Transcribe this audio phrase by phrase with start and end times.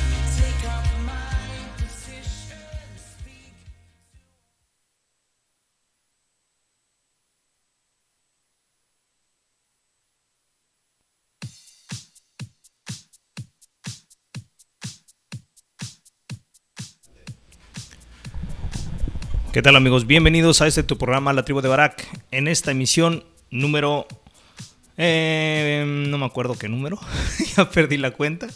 [19.53, 20.07] ¿Qué tal amigos?
[20.07, 22.07] Bienvenidos a este tu programa La Tribu de Barak.
[22.31, 24.07] En esta emisión número...
[24.95, 26.97] Eh, no me acuerdo qué número,
[27.57, 28.47] ya perdí la cuenta.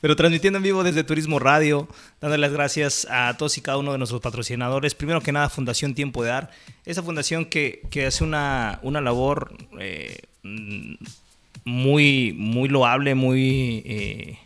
[0.00, 1.88] Pero transmitiendo en vivo desde Turismo Radio,
[2.20, 4.94] dándole las gracias a todos y cada uno de nuestros patrocinadores.
[4.94, 6.50] Primero que nada, Fundación Tiempo de Dar.
[6.86, 10.20] Esa fundación que, hace una, una labor eh,
[11.64, 14.38] muy, muy loable, muy, eh,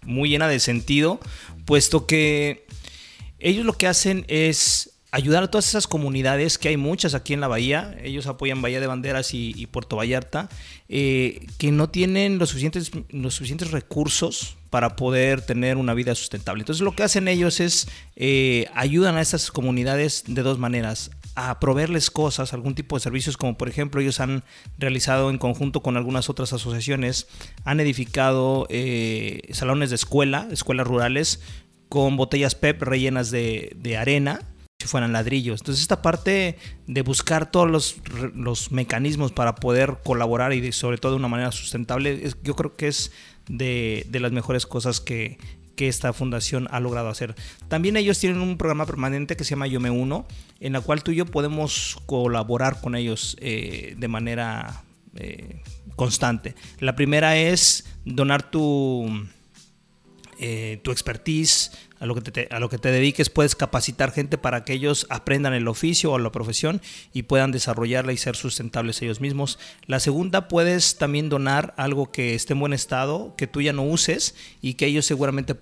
[0.00, 1.20] muy llena de sentido,
[1.66, 2.64] puesto que
[3.38, 7.40] ellos lo que hacen es ayudar a todas esas comunidades, que hay muchas aquí en
[7.40, 10.48] la bahía, ellos apoyan Bahía de Banderas y, Puerto Vallarta,
[10.88, 16.62] eh, que no tienen los suficientes, los suficientes recursos para poder tener una vida sustentable.
[16.62, 21.58] Entonces lo que hacen ellos es eh, ayudan a estas comunidades de dos maneras a
[21.60, 24.44] proveerles cosas, algún tipo de servicios, como por ejemplo ellos han
[24.78, 27.28] realizado en conjunto con algunas otras asociaciones,
[27.64, 31.40] han edificado eh, salones de escuela, escuelas rurales,
[31.88, 34.40] con botellas PEP rellenas de, arena,
[34.90, 35.60] fueran ladrillos.
[35.60, 37.96] Entonces esta parte de buscar todos
[38.34, 42.88] los, mecanismos para poder colaborar y sobre todo de una manera sustentable, yo creo que
[42.88, 43.12] es
[43.48, 45.38] de, las mejores cosas que,
[45.80, 47.34] esta fundación ha logrado hacer.
[47.68, 50.26] También ellos tienen un programa permanente que se llama Yo Me Uno,
[50.60, 54.84] en la cual tú y yo podemos colaborar con ellos eh, de manera
[55.16, 55.62] eh,
[55.96, 56.54] constante.
[56.80, 59.06] La primera es donar tu,
[60.38, 64.38] eh, tu expertise, a lo, que te, a lo que te dediques, puedes capacitar gente
[64.38, 66.80] para que ellos aprendan el oficio o la profesión
[67.12, 69.58] y puedan desarrollarla y ser sustentables ellos mismos.
[69.86, 73.84] La segunda, puedes también donar algo que esté en buen estado, que tú ya no
[73.84, 75.54] uses y que ellos seguramente,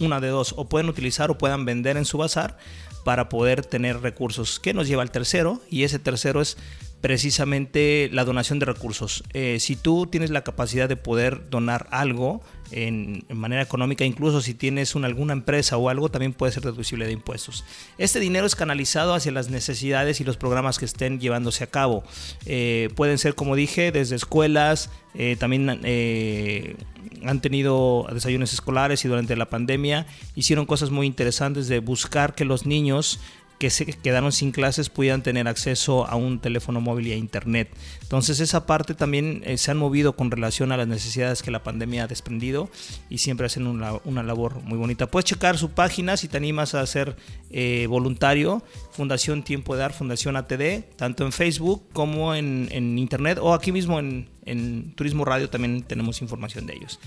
[0.00, 2.56] una de dos, o pueden utilizar o puedan vender en su bazar
[3.04, 4.58] para poder tener recursos.
[4.58, 5.60] ¿Qué nos lleva al tercero?
[5.70, 6.56] Y ese tercero es
[7.04, 9.24] precisamente la donación de recursos.
[9.34, 14.54] Eh, si tú tienes la capacidad de poder donar algo, en, manera económica, incluso si
[14.54, 17.62] tienes una, alguna empresa o algo, también puede ser deducible de impuestos.
[17.98, 22.04] Este dinero es canalizado hacia las necesidades y los programas que estén llevándose a cabo.
[22.46, 29.36] Eh, pueden ser, como dije, desde escuelas, eh, también han tenido desayunos escolares y durante
[29.36, 30.06] la pandemia
[30.36, 33.20] hicieron cosas muy interesantes de buscar que los niños
[33.58, 37.68] que se quedaron sin clases pudieran tener acceso a un teléfono móvil y a internet.
[38.02, 41.62] Entonces esa parte también eh, se han movido con relación a las necesidades que la
[41.62, 42.68] pandemia ha desprendido
[43.08, 45.06] y siempre hacen una, labor muy bonita.
[45.06, 47.16] Puedes checar su página si te animas a ser
[47.50, 48.62] eh, voluntario,
[48.92, 53.98] Fundación Tiempo de Dar, Fundación ATD, tanto en Facebook como en, internet o aquí mismo
[53.98, 56.98] en, en Turismo Radio también tenemos información de ellos.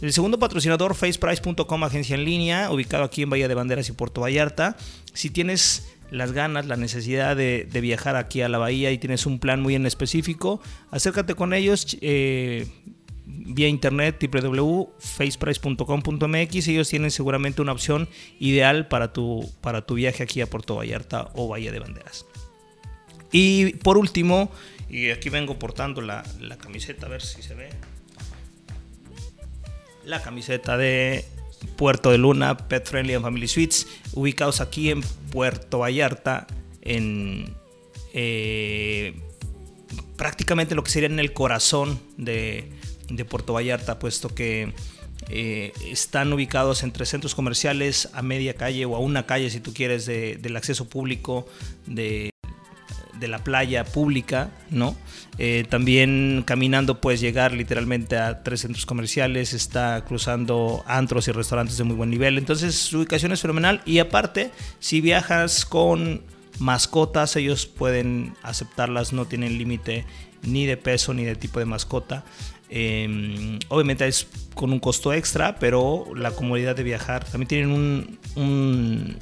[0.00, 4.20] El segundo patrocinador, faceprice.com, agencia en línea, ubicado aquí en Bahía de Banderas y Puerto
[4.20, 4.76] Vallarta.
[5.12, 9.38] Si tienes las ganas, la necesidad de, viajar aquí a la bahía y tienes un
[9.38, 10.60] plan muy en específico,
[10.90, 12.66] acércate con ellos eh,
[13.26, 16.68] vía internet www.faceprice.com.mx.
[16.68, 18.08] Ellos tienen seguramente una opción
[18.38, 22.26] ideal para tu, para tu viaje aquí a Puerto Vallarta o Bahía de Banderas.
[23.32, 24.50] Y por último,
[24.88, 27.70] y aquí vengo portando la, la camiseta, a ver si se ve
[30.04, 31.24] la camiseta de
[31.76, 36.46] Puerto de Luna, Pet Friendly and Family Suites, ubicados aquí en Puerto Vallarta,
[36.82, 37.54] en
[38.12, 39.14] eh,
[40.16, 42.72] prácticamente lo que sería en el corazón de,
[43.28, 44.72] Puerto Vallarta, puesto que
[45.30, 49.72] Eh, están ubicados entre centros comerciales a media calle o a una calle, si tú
[49.72, 51.46] quieres, del acceso público
[51.86, 52.33] de,
[53.18, 54.96] de la playa pública, ¿no?
[55.38, 61.76] Eh, también caminando puedes llegar literalmente a tres centros comerciales, está cruzando antros y restaurantes
[61.76, 66.22] de muy buen nivel, entonces su ubicación es fenomenal y aparte, si viajas con
[66.58, 70.04] mascotas, ellos pueden aceptarlas, no tienen límite
[70.42, 72.24] ni de peso ni de tipo de mascota.
[72.68, 77.24] Em, obviamente es con un costo extra, pero la comodidad de viajar.
[77.24, 79.16] También tienen un, un,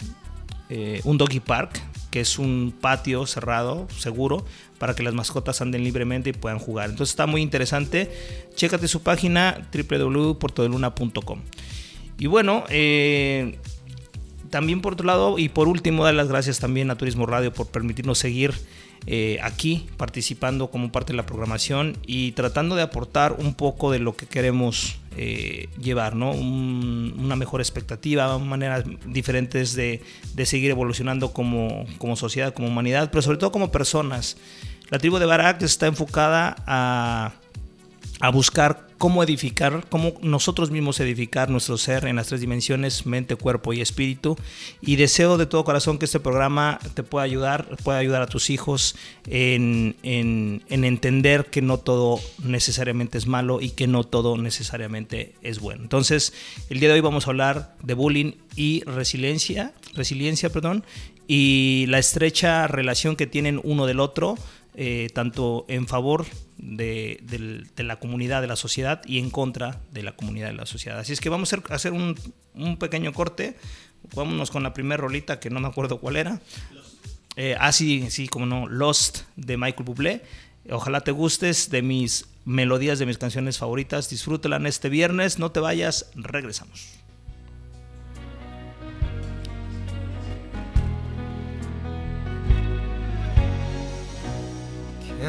[0.69, 1.81] eh, un doggy park
[2.13, 4.45] que es un patio cerrado, seguro,
[4.79, 6.91] para que las mascotas anden libremente y puedan jugar.
[6.91, 8.13] Entonces está muy interesante.
[8.55, 11.41] Chécate su página www.portodeluna.com.
[12.19, 13.59] Y bueno, eh,
[14.51, 17.69] también por otro lado, y por último, dar las gracias también a Turismo Radio por
[17.69, 18.53] permitirnos seguir
[19.07, 23.99] eh, aquí participando como parte de la programación y tratando de aportar un poco de
[23.99, 26.31] lo que queremos eh, llevar, ¿no?
[26.31, 30.03] una mejor expectativa, maneras diferentes de,
[30.35, 34.37] de seguir evolucionando como, como, sociedad, como humanidad, pero sobre todo como personas.
[34.89, 37.33] La tribu de Barak está enfocada a,
[38.21, 43.35] a buscar cómo edificar, cómo nosotros mismos edificar nuestro ser en las tres dimensiones, mente,
[43.35, 44.37] cuerpo y espíritu.
[44.81, 48.49] Y deseo de todo corazón que este programa te pueda ayudar, pueda ayudar a tus
[48.49, 48.95] hijos
[49.27, 55.59] en, en, entender que no todo necesariamente es malo y que no todo necesariamente es
[55.59, 55.83] bueno.
[55.83, 56.33] Entonces,
[56.71, 60.85] el día de hoy vamos a hablar de bullying y resiliencia, resiliencia, perdón,
[61.27, 64.37] y la estrecha relación que tienen uno del otro
[64.75, 66.25] eh, tanto en favor
[66.63, 70.99] de, la comunidad, de la sociedad y en contra de la comunidad de la sociedad.
[70.99, 72.17] Así es que vamos a hacer un,
[72.79, 73.57] pequeño corte.
[74.15, 76.41] Vámonos con la primera rolita que no me acuerdo cuál era.
[77.37, 80.23] Eh, ah, sí, como no, Lost de Michael Bublé.
[80.71, 84.09] Ojalá te gustes de mis melodías, de mis canciones favoritas.
[84.09, 85.39] Disfrútala este viernes.
[85.39, 87.02] No te vayas, regresamos.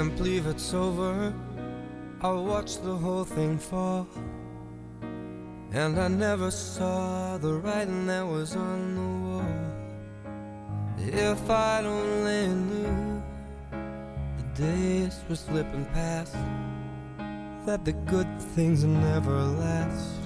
[0.03, 1.33] Can't believe it's over.
[2.19, 4.05] I watched the whole thing fall.
[5.71, 9.55] And I never saw the writing that was on the wall.
[11.07, 13.23] If I'd only knew
[14.39, 16.35] the days were slipping past,
[17.65, 20.19] that the good things never last,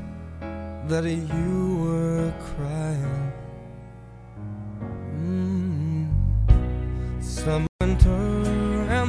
[0.88, 3.31] that you were crying.
[5.19, 5.66] Mm.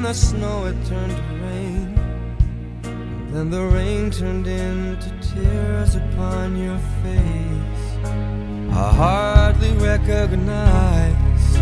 [0.09, 1.95] The snow it turned to rain.
[3.31, 7.85] Then the rain turned into tears upon your face.
[8.85, 11.53] I hardly recognize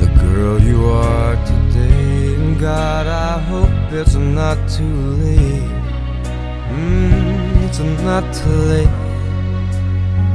[0.00, 2.36] the girl you are today.
[2.36, 5.76] And God, I hope it's not too late.
[6.72, 8.96] Mm, it's not too late.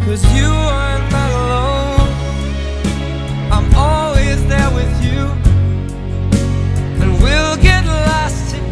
[0.06, 2.12] Cause you are not alone.
[3.56, 4.99] I'm always there with you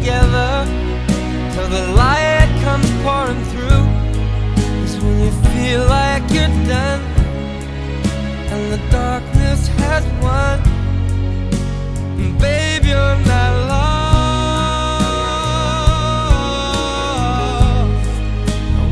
[0.08, 0.64] together
[1.52, 3.84] till the light comes pouring through.
[4.82, 7.02] Is when you feel like you're done
[8.52, 10.58] and the darkness has won.
[12.22, 14.08] And babe, you're not lost.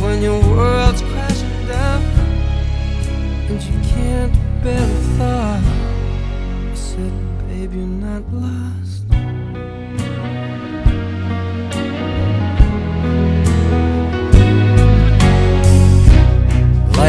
[0.02, 2.02] When your world's crashing down
[3.48, 5.64] and you can't bear the thought,
[6.72, 7.14] I said,
[7.48, 8.66] babe, you're not lost.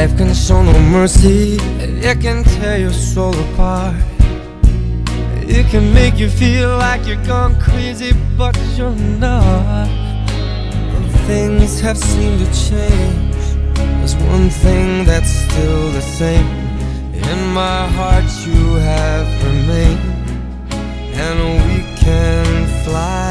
[0.07, 3.93] Life can show no mercy, it can tear your soul apart.
[5.43, 9.89] It can make you feel like you're gone crazy, but you're not.
[10.95, 13.35] And things have seemed to change.
[13.75, 16.47] There's one thing that's still the same.
[17.13, 19.99] In my heart, you have remained,
[21.25, 21.37] and
[21.67, 23.26] we can fly.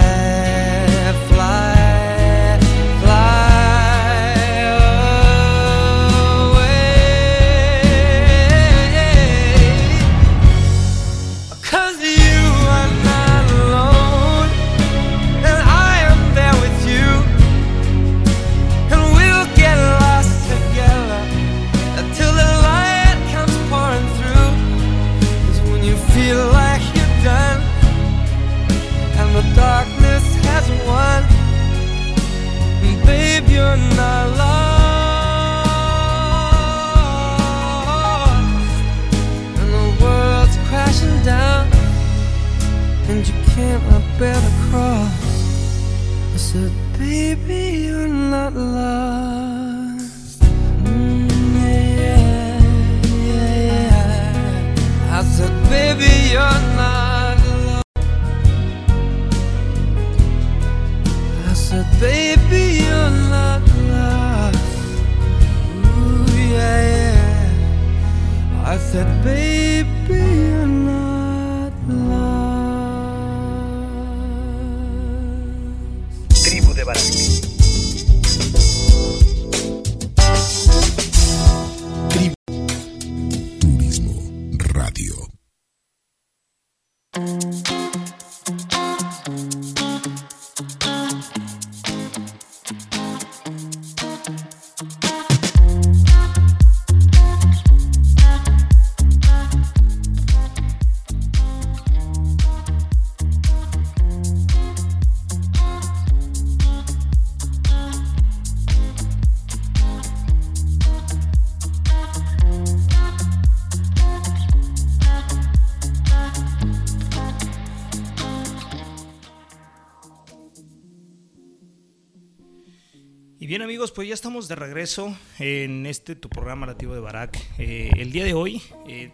[123.96, 127.42] Pues ya estamos de regreso en este tu programa nativo de Barak.
[127.56, 129.10] Eh, el día de hoy eh,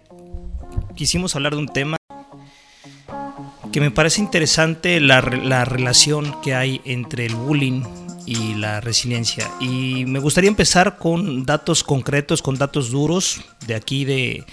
[0.96, 1.96] quisimos hablar de un tema
[3.72, 7.84] que me parece interesante, la, la relación que hay entre el bullying
[8.26, 9.48] y la resiliencia.
[9.60, 14.44] Y me gustaría empezar con datos concretos, con datos duros de aquí de,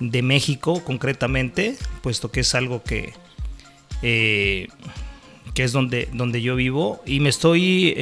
[0.00, 3.12] de México concretamente, puesto que es algo que...
[4.02, 4.66] eh,
[5.54, 7.94] que es donde, donde yo vivo y me estoy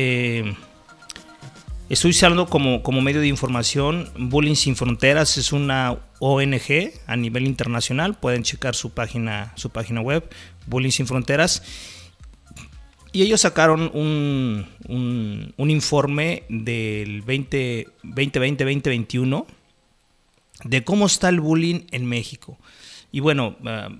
[1.90, 7.46] Estoy usando como, como medio de información Bullying Sin Fronteras, es una ONG a nivel
[7.46, 10.28] internacional, pueden checar su página, su página web,
[10.66, 11.62] Bullying Sin Fronteras,
[13.12, 19.44] y ellos sacaron un, un, un informe del 20, 2020-2021
[20.64, 22.58] de cómo está el bullying en México.
[23.12, 23.90] Y bueno, ah,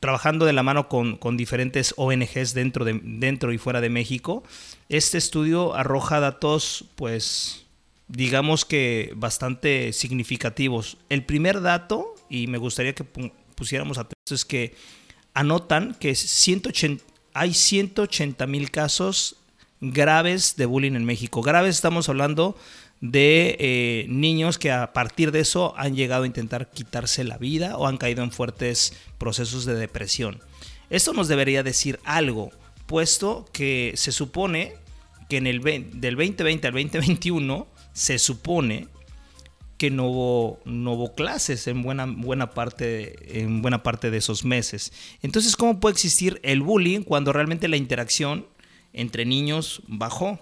[0.00, 4.42] trabajando de la mano con, diferentes ONGs dentro, de, dentro y fuera de México,
[4.88, 7.66] este estudio arroja datos, pues,
[8.06, 10.96] digamos que bastante significativos.
[11.08, 14.74] El primer dato, y me gustaría que pu- pusiéramos atención, es que
[15.34, 19.36] anotan que 180, hay 180 mil casos
[19.80, 21.42] graves de bullying en México.
[21.42, 22.56] Graves estamos hablando
[23.00, 27.76] de eh, niños que a partir de eso han llegado a intentar quitarse la vida
[27.76, 30.40] o han caído en fuertes procesos de depresión.
[30.90, 32.50] Esto nos debería decir algo,
[32.86, 34.74] puesto que se supone
[35.28, 38.88] que en el 20 del 2020 al 2021 se supone
[39.76, 44.44] que no hubo, no hubo clases en buena, buena, parte, en buena parte de esos
[44.44, 44.92] meses.
[45.22, 48.46] Entonces, ¿cómo puede existir el bullying cuando realmente la interacción
[48.92, 50.40] entre niños bajó?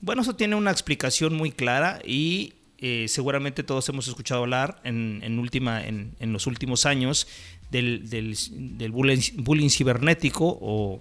[0.00, 5.20] Bueno, eso tiene una explicación muy clara y eh, seguramente todos hemos escuchado hablar en,
[5.22, 7.26] en última, en, los últimos años
[7.70, 11.00] del, del, bullying, cibernético o,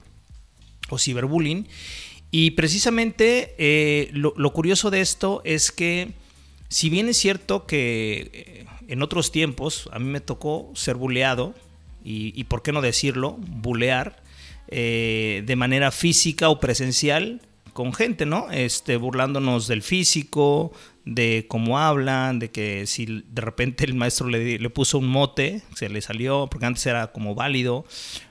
[0.89, 1.67] o, ciberbullying.
[2.31, 6.13] Y precisamente eh, lo, lo, curioso de esto es que
[6.67, 11.53] si bien es cierto que eh, en otros tiempos a mí me tocó ser buleado,
[12.03, 14.23] y, y por qué no decirlo, bulear,
[14.69, 17.41] eh, de manera física o presencial,
[17.77, 18.49] con gente, ¿no?
[18.49, 20.71] Este, burlándonos del físico,
[21.05, 25.61] de cómo hablan, de que si de repente el maestro le, le, puso un mote,
[25.75, 27.85] se le salió, porque antes era como válido.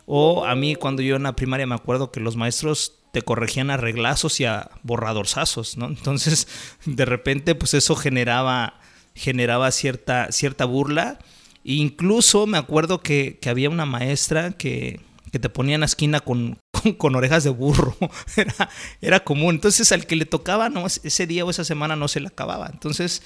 [0.04, 3.70] O a mí cuando yo en la primaria me acuerdo que los maestros te corregían
[3.70, 5.86] a reglazos y a borradorzazos, ¿no?
[5.86, 6.48] Entonces,
[6.84, 8.80] de repente, pues eso generaba,
[9.14, 11.20] generaba cierta, cierta burla.
[11.64, 14.98] E incluso me acuerdo que, que había una maestra que,
[15.30, 16.58] que te ponía en la esquina con,
[16.94, 17.96] con, orejas de burro.
[18.36, 19.56] Era, era común.
[19.56, 22.68] Entonces, al que le tocaba, no, ese día o esa semana no se le acababa.
[22.72, 23.22] Entonces,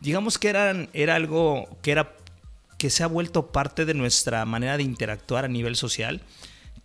[0.00, 2.14] digamos que eran, era algo que, era,
[2.78, 6.22] que se ha vuelto parte de nuestra manera de interactuar a nivel social.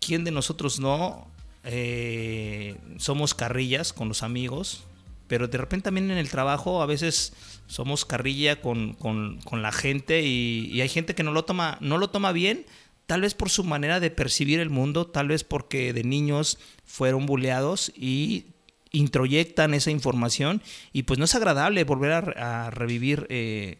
[0.00, 1.26] ¿Quién de nosotros no
[1.64, 4.84] eh, somos carrillas con los amigos?
[5.28, 7.32] Pero de repente también en el trabajo a veces
[7.66, 11.78] somos carrilla con, con, con la gente y, y hay gente que no lo toma,
[11.80, 12.64] no lo toma bien
[13.06, 17.26] tal vez por su manera de percibir el mundo, tal vez porque de niños fueron
[17.26, 18.46] buleados y
[18.92, 23.78] introyectan esa información y pues no es agradable volver a, revivir eh,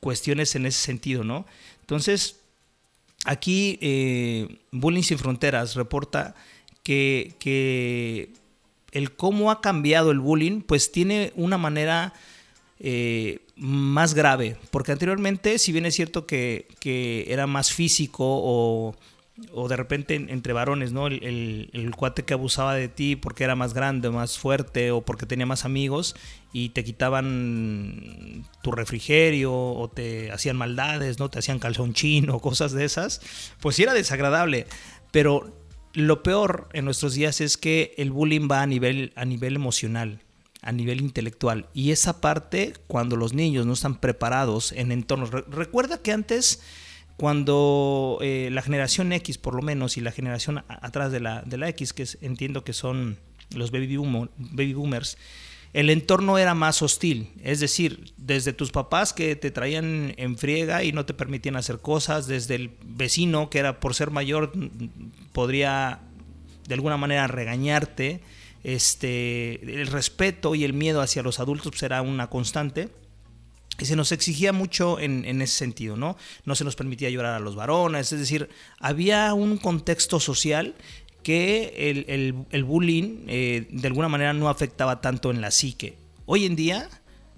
[0.00, 1.46] cuestiones en ese sentido, ¿no?
[1.80, 2.40] Entonces,
[3.24, 6.34] aquí eh, Bullying Sin Fronteras reporta
[6.82, 8.30] que, que,
[8.92, 12.14] el cómo ha cambiado el bullying, pues tiene una manera
[12.80, 18.94] eh, más grave, porque anteriormente, si bien es cierto que, que era más físico o,
[19.52, 21.06] o de repente en- entre varones, ¿no?
[21.06, 25.02] El, el- el cuate que abusaba de ti porque era más grande, más fuerte o
[25.02, 26.16] porque tenía más amigos
[26.52, 31.28] y te quitaban tu refrigerio o te hacían maldades, ¿no?
[31.30, 33.20] Te hacían calzón chino, cosas de esas.
[33.60, 34.66] Pues sí era desagradable,
[35.10, 35.54] pero
[35.94, 40.20] lo peor en nuestros días es que el bullying va a nivel, a nivel emocional
[40.66, 41.68] a nivel intelectual.
[41.72, 45.30] Y esa parte, cuando los niños no están preparados en entornos...
[45.30, 46.60] Re- recuerda que antes,
[47.16, 51.56] cuando eh, la generación X, por lo menos, y la generación atrás de la, de
[51.56, 53.16] la X, que es- entiendo que son
[53.54, 55.16] los baby, baby boomers,
[55.72, 57.30] el entorno era más hostil.
[57.42, 61.80] Es decir, desde tus papás que te traían en friega y no te permitían hacer
[61.80, 64.52] cosas, desde el vecino que era por ser mayor,
[65.32, 66.00] podría
[66.66, 68.20] de alguna manera regañarte,
[68.74, 72.88] este, el respeto y el miedo hacia los adultos pues, era una constante.
[73.78, 76.16] Y se nos exigía mucho en, en ese sentido, ¿no?
[76.46, 78.48] No se nos permitía llorar a los varones, es decir,
[78.80, 80.74] había un contexto social
[81.22, 85.96] que el, el- el bullying eh, de alguna manera no afectaba tanto en la psique.
[86.24, 86.88] Hoy en día,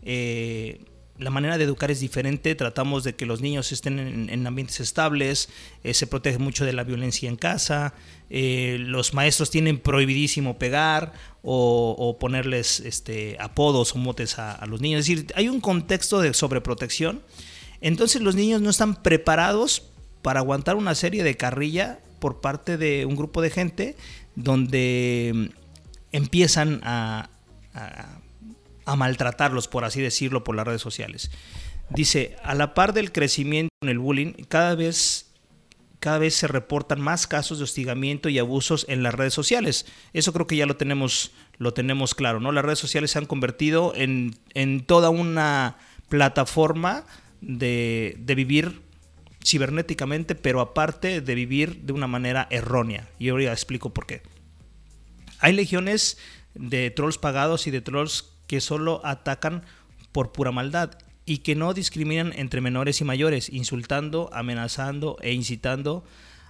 [0.02, 0.80] eh,
[1.18, 4.78] la manera de educar es diferente, tratamos de que los niños estén en, en ambientes
[4.78, 5.48] estables,
[5.82, 7.94] eh, se protege mucho de la violencia en casa,
[8.30, 15.00] eh, los maestros tienen prohibidísimo pegar o, ponerles este, apodos o motes a, los niños.
[15.00, 17.22] Es decir, hay un contexto de sobreprotección,
[17.80, 19.84] entonces los niños no están preparados
[20.22, 23.96] para aguantar una serie de carrilla por parte de un grupo de gente
[24.34, 25.46] donde mm,
[26.12, 27.30] empiezan a-
[28.88, 31.30] a maltratarlos, por así decirlo, por las redes sociales.
[31.90, 35.27] Dice, a la par del crecimiento en el bullying, cada vez
[36.00, 39.86] cada vez se reportan más casos de hostigamiento y abusos en las redes sociales.
[40.12, 42.52] Eso creo que ya lo tenemos, lo tenemos claro, ¿no?
[42.52, 45.76] Las redes sociales se han convertido en, en toda una
[46.08, 47.04] plataforma
[47.40, 48.82] de, de vivir
[49.44, 53.08] cibernéticamente, pero aparte de vivir de una manera errónea.
[53.18, 54.22] Y ahora explico por qué.
[55.40, 56.18] Hay legiones
[56.54, 59.64] de trolls pagados y de trolls que solo atacan
[60.12, 66.02] por pura maldad y que no discriminan entre menores y mayores, insultando, amenazando e incitando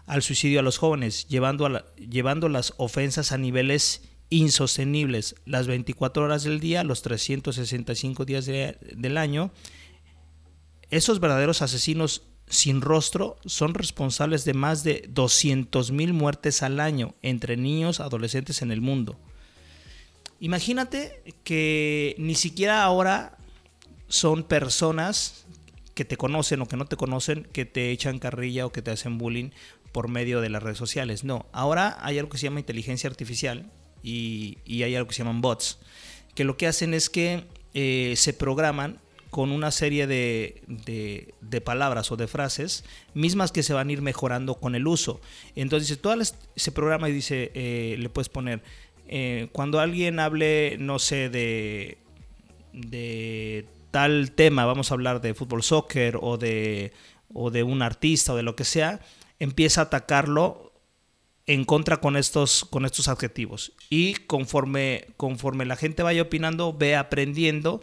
[0.07, 6.45] al suicidio a los jóvenes, llevando, llevando las ofensas a niveles insostenibles las 24 horas
[6.45, 9.51] del día, los 365 días de- del año.
[10.91, 17.17] Esos verdaderos asesinos sin rostro son responsables de más de 200 mil muertes al año
[17.23, 19.19] entre niños adolescentes en el mundo.
[20.41, 23.38] Imagínate que ni siquiera ahora
[24.09, 25.47] son personas
[25.95, 28.91] que te conocen o que no te conocen, que te echan carrilla o que te
[28.91, 29.51] hacen bullying
[29.93, 31.25] por medio de las redes sociales.
[31.25, 33.71] No, ahora hay algo que se llama inteligencia artificial
[34.03, 35.79] y, y hay algo que se llaman bots,
[36.35, 37.45] que lo que hacen es que
[37.75, 43.63] eh, se programan con una serie de, de- de palabras o de frases mismas que
[43.63, 45.21] se van a ir mejorando con el uso.
[45.55, 48.63] Entonces, todas las- se programa y dice, eh, le puedes poner,
[49.09, 51.99] eh, cuando alguien hable, no sé, de,
[52.73, 56.93] de tal tema, vamos a hablar de fútbol, soccer o de,
[57.33, 59.01] o de un artista o de lo que sea,
[59.39, 60.73] empieza a atacarlo
[61.47, 63.73] en contra con estos, con estos adjetivos.
[63.89, 67.81] Y conforme, conforme la gente vaya opinando, ve aprendiendo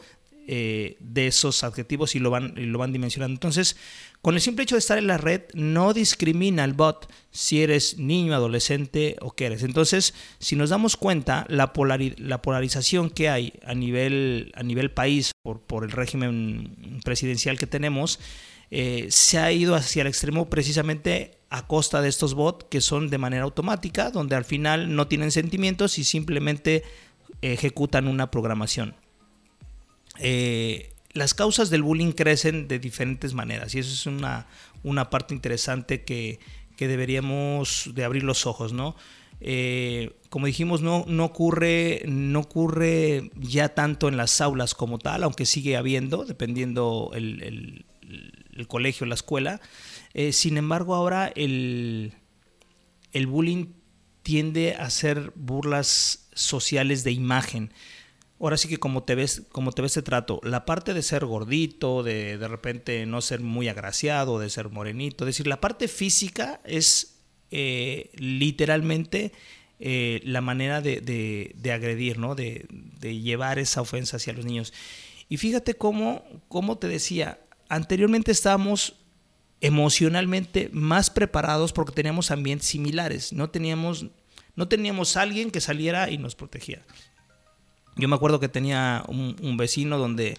[0.47, 3.33] eh, de esos adjetivos y lo, van, y lo van dimensionando.
[3.33, 3.77] Entonces,
[4.21, 7.97] con el simple hecho de estar en la red, no discrimina el bot si eres
[7.97, 9.63] niño, adolescente o qué eres.
[9.63, 11.71] Entonces, si nos damos cuenta, la,
[12.17, 17.67] la polarización que hay a nivel, a nivel país por, por el régimen presidencial que
[17.67, 18.19] tenemos,
[18.71, 23.09] eh, se ha ido hacia el extremo precisamente a costa de estos bots que son
[23.09, 26.83] de manera automática, donde al final no tienen sentimientos y simplemente
[27.41, 28.95] ejecutan una programación.
[30.19, 34.47] Eh, las causas del bullying crecen de diferentes maneras y eso es una,
[34.83, 36.39] una parte interesante que,
[36.75, 38.95] que deberíamos de abrir los ojos, ¿no?
[39.41, 45.23] Eh, como dijimos, no, no, ocurre, no ocurre ya tanto en las aulas como tal,
[45.23, 47.85] aunque sigue habiendo, dependiendo el,
[48.53, 49.61] el, colegio, la escuela.
[50.13, 52.13] Eh, sin embargo, ahora el,
[53.11, 53.67] el bullying
[54.23, 57.71] tiende a ser burlas sociales de imagen.
[58.39, 61.25] Ahora sí que como te ves, como te ves te trato, la parte de ser
[61.25, 65.87] gordito, de de repente no ser muy agraciado, de ser morenito, es decir, la parte
[65.87, 67.17] física es
[67.51, 69.31] eh, literalmente
[69.79, 72.35] eh, la manera de, de- agredir, ¿no?
[72.35, 74.73] De, de llevar esa ofensa hacia los niños.
[75.29, 78.95] Y fíjate cómo, cómo te decía, anteriormente estábamos
[79.61, 84.07] emocionalmente más preparados porque teníamos ambientes similares, no teníamos,
[84.55, 86.85] no teníamos alguien que saliera y nos protegiera.
[87.95, 90.37] Yo me acuerdo que tenía un, vecino donde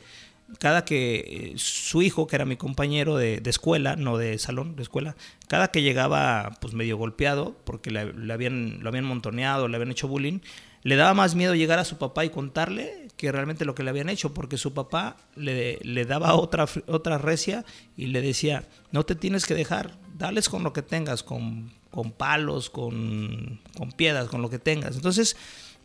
[0.59, 4.77] cada que eh, su hijo, que era mi compañero de, de escuela, no de salón,
[4.77, 5.17] de escuela,
[5.49, 9.91] cada que llegaba pues medio golpeado, porque le, le habían, lo habían montoneado, le habían
[9.91, 10.41] hecho bullying,
[10.83, 13.91] le daba más miedo llegar a su papá y contarle que realmente lo que le
[13.91, 17.65] habían hecho, porque su papá le, le daba otra, otra recia
[17.97, 22.13] y le decía, no te tienes que dejar, dales con lo que tengas, con, con
[22.13, 24.97] palos, con, con piedras, con lo que tengas.
[24.97, 25.37] Entonces,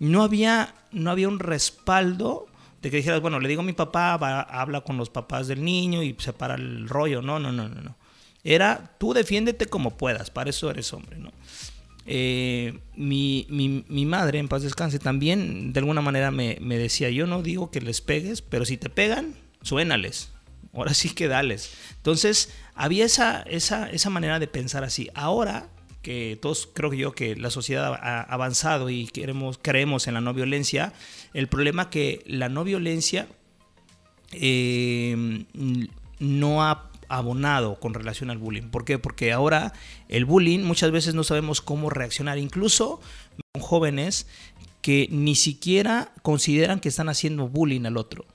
[0.01, 2.47] no había, no había un respaldo
[2.81, 5.63] de que dijeras, bueno, le digo a mi papá, va, habla con los papás del
[5.63, 7.21] niño y separa el rollo.
[7.21, 7.95] No, no, no, no, no.
[8.43, 11.31] Era, tú defiéndete como puedas, para eso eres hombre, ¿no?
[12.07, 17.11] Eh, mi, mi, mi, madre, en paz descanse, también de alguna manera me, me, decía,
[17.11, 20.31] yo no digo que les pegues, pero si te pegan, suénales.
[20.73, 21.71] Ahora sí que dales.
[21.97, 25.11] Entonces, había esa, esa, esa manera de pensar así.
[25.13, 25.69] Ahora
[26.01, 30.33] que todos creo yo que la sociedad ha avanzado y queremos, creemos en la no
[30.33, 30.93] violencia,
[31.33, 33.27] el problema que la no violencia
[34.31, 35.45] eh,
[36.19, 38.69] no ha abonado con relación al bullying.
[38.69, 38.97] ¿Por qué?
[38.97, 39.73] Porque ahora
[40.07, 43.01] el bullying muchas veces no sabemos cómo reaccionar, incluso
[43.51, 44.27] con jóvenes
[44.81, 48.25] que ni siquiera consideran que están haciendo bullying al otro.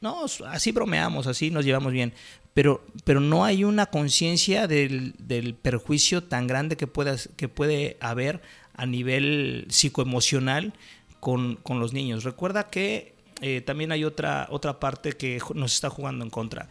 [0.00, 2.14] No, así bromeamos, así nos llevamos bien,
[2.54, 7.98] pero, pero no hay una conciencia del, del, perjuicio tan grande que, pueda, que puede
[8.00, 8.40] haber
[8.74, 10.72] a nivel psicoemocional
[11.20, 12.24] con, con los niños.
[12.24, 16.68] Recuerda que eh, también hay otra, otra parte que nos está jugando en contra.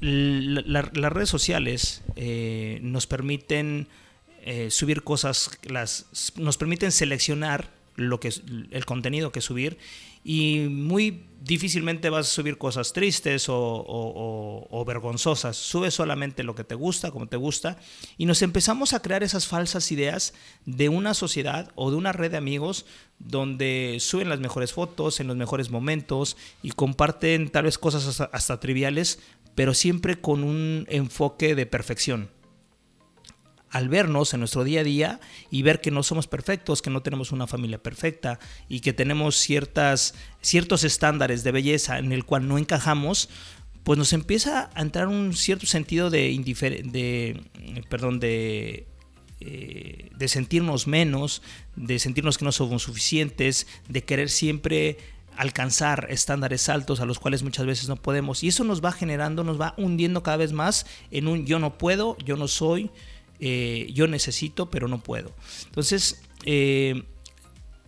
[0.00, 3.86] La, las redes sociales eh, nos permiten
[4.42, 8.32] eh, subir cosas, las, nos permiten seleccionar lo que
[8.70, 9.78] el contenido que subir
[10.22, 15.56] y muy difícilmente vas a subir cosas tristes o, vergonzosas.
[15.56, 17.78] Sube solamente lo que te gusta, como te gusta,
[18.18, 20.34] y nos empezamos a crear esas falsas ideas
[20.66, 22.86] de una sociedad o de una red de amigos
[23.18, 28.60] donde suben las mejores fotos en los mejores momentos y comparten tal vez cosas hasta
[28.60, 29.20] triviales,
[29.54, 32.39] pero siempre con un enfoque de perfección
[33.70, 37.02] al vernos en nuestro día a día y ver que no somos perfectos, que no
[37.02, 42.48] tenemos una familia perfecta y que tenemos ciertas, ciertos estándares de belleza en el cual
[42.48, 43.28] no encajamos,
[43.84, 46.36] pues nos empieza a entrar un cierto sentido de,
[46.84, 48.86] de perdón, de,
[49.42, 51.40] eh, de sentirnos menos,
[51.74, 54.98] de sentirnos que no somos suficientes, de querer siempre
[55.34, 58.44] alcanzar estándares altos a los cuales muchas veces no podemos.
[58.44, 61.78] Y eso nos va generando, nos va hundiendo cada vez más en un yo no
[61.78, 62.90] puedo, yo no soy,
[63.40, 65.34] eh, yo necesito, pero no puedo.
[65.64, 67.04] Entonces, eh,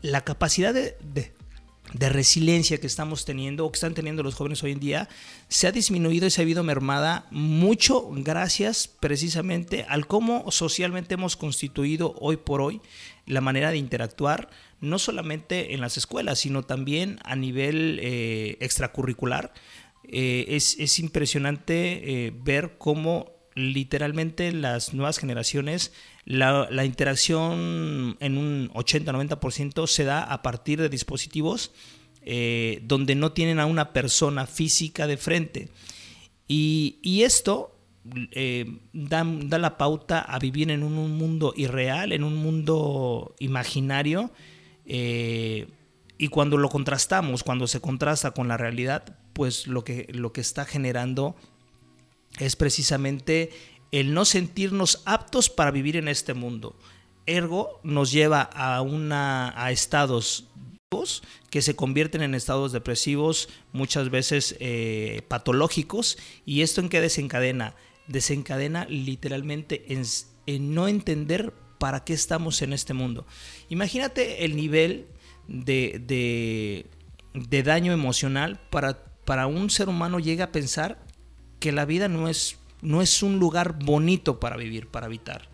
[0.00, 4.72] la capacidad de, de, resiliencia que estamos teniendo o que están teniendo los jóvenes hoy
[4.72, 5.08] en día
[5.48, 11.36] se ha disminuido y se ha habido mermada mucho gracias precisamente al cómo socialmente hemos
[11.36, 12.80] constituido hoy por hoy
[13.26, 14.48] la manera de interactuar,
[14.80, 19.52] no solamente en las escuelas, sino también a nivel eh, extracurricular.
[20.04, 25.92] Es, es, impresionante ver cómo literalmente las nuevas generaciones,
[26.24, 31.72] la, interacción en un 80-90% se da a partir de dispositivos
[32.22, 35.68] eh, donde no tienen a una persona física de frente.
[36.48, 37.78] Y, esto
[38.32, 43.34] eh, da, da, la pauta a vivir en un, un, mundo irreal, en un mundo
[43.38, 44.30] imaginario.
[44.84, 45.66] Eh,
[46.18, 50.40] y cuando lo contrastamos, cuando se contrasta con la realidad, pues lo que, lo que
[50.40, 51.34] está generando
[52.38, 53.50] es precisamente
[53.90, 56.76] el no sentirnos aptos para vivir en este mundo.
[57.26, 60.48] Ergo nos lleva a, una, a estados
[61.50, 66.18] que se convierten en estados depresivos, muchas veces eh, patológicos.
[66.44, 67.74] ¿Y esto en qué desencadena?
[68.08, 73.26] Desencadena literalmente en, no entender para qué estamos en este mundo.
[73.68, 75.06] Imagínate el nivel
[75.48, 76.86] de, de,
[77.34, 81.04] de daño emocional para, para un ser humano llega a pensar
[81.62, 85.48] que la vida no es, no es un lugar bonito para vivir, para habitar.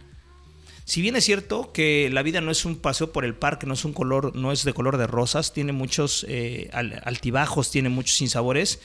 [0.86, 3.74] Si bien es cierto que la vida no es un paseo por el parque, no
[3.74, 8.16] es un color, no es de color de rosas, tiene muchos eh, altibajos, tiene muchos
[8.16, 8.80] sinsabores,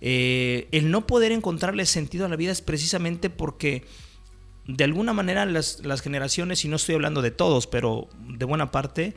[0.00, 3.84] eh, el no poder encontrarle sentido a la vida es precisamente porque
[4.66, 8.72] de alguna manera las, las, generaciones, y no estoy hablando de todos, pero de buena
[8.72, 9.14] parte,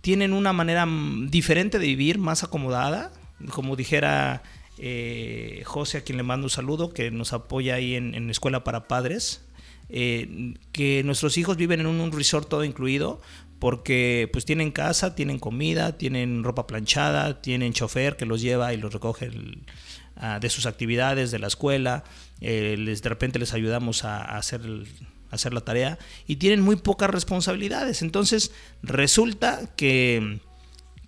[0.00, 0.88] tienen una manera
[1.28, 3.12] diferente de vivir, más acomodada,
[3.52, 4.42] como dijera
[4.78, 8.64] eh, José, a quien le mando un saludo, que nos apoya ahí en, en Escuela
[8.64, 9.44] para Padres,
[9.88, 13.20] eh, que nuestros hijos viven en un, resort todo incluido,
[13.58, 18.76] porque pues tienen casa, tienen comida, tienen ropa planchada, tienen chofer que los lleva y
[18.76, 22.04] los recoge uh, de sus actividades, de la escuela,
[22.40, 24.88] eh, de repente les ayudamos a, a hacer el,
[25.30, 28.02] hacer la tarea y tienen muy pocas responsabilidades.
[28.02, 30.40] Entonces resulta que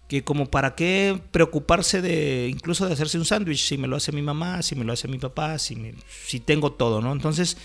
[0.08, 4.12] que como para qué preocuparse de incluso de hacerse un sándwich, si me lo hace
[4.12, 5.94] mi mamá, si me lo hace mi papá, si, me-
[6.26, 7.12] si tengo todo, ¿no?
[7.12, 7.56] Entonces,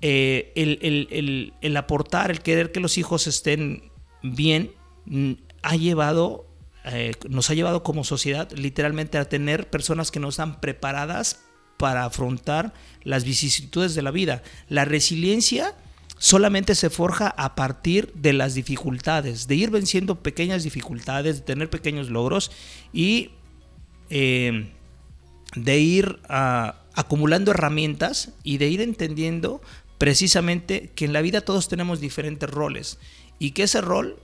[0.00, 0.78] eh, el,
[1.10, 3.90] el- el- aportar, el querer que los hijos estén
[4.22, 4.72] bien,
[5.04, 6.46] mm, ha llevado,
[6.86, 11.42] eh, nos ha llevado como sociedad literalmente a tener personas que no están preparadas
[11.76, 12.72] para afrontar
[13.04, 14.42] las vicisitudes de la vida.
[14.68, 15.74] La resiliencia
[16.20, 21.70] solamente se forja a partir de las dificultades, de ir venciendo pequeñas dificultades, de tener
[21.70, 22.52] pequeños logros
[22.92, 23.30] y
[24.10, 24.70] eh,
[25.56, 29.62] de ir ah, acumulando herramientas y de ir entendiendo
[29.96, 32.98] precisamente que en la vida todos tenemos diferentes roles
[33.38, 34.18] y que ese rol,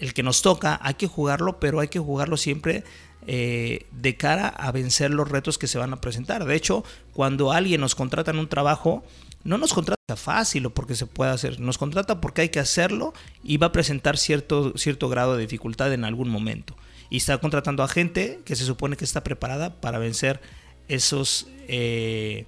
[0.00, 2.84] el que nos toca, hay que jugarlo, pero hay que jugarlo siempre
[3.26, 6.44] eh, de cara a vencer los retos que se van a presentar.
[6.44, 6.84] De hecho,
[7.14, 9.02] cuando alguien nos contrata en un trabajo,
[9.44, 13.12] no nos contrata fácil o porque se puede hacer, nos contrata porque hay que hacerlo
[13.42, 16.76] y va a presentar cierto, cierto grado de dificultad en algún momento.
[17.10, 20.40] Y está contratando a gente que se supone que está preparada para vencer
[20.88, 22.46] esos, eh,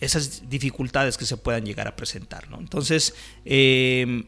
[0.00, 2.48] esas dificultades que se puedan llegar a presentar.
[2.50, 2.58] ¿no?
[2.58, 3.14] Entonces,
[3.44, 4.24] eh,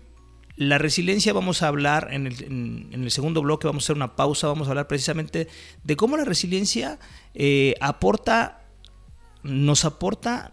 [0.57, 3.97] la resiliencia vamos a hablar en el, en- en el segundo bloque, vamos a hacer
[3.97, 5.49] una pausa, vamos a hablar precisamente
[5.85, 6.99] de cómo la resiliencia
[7.35, 8.63] eh, aporta,
[9.43, 10.53] nos aporta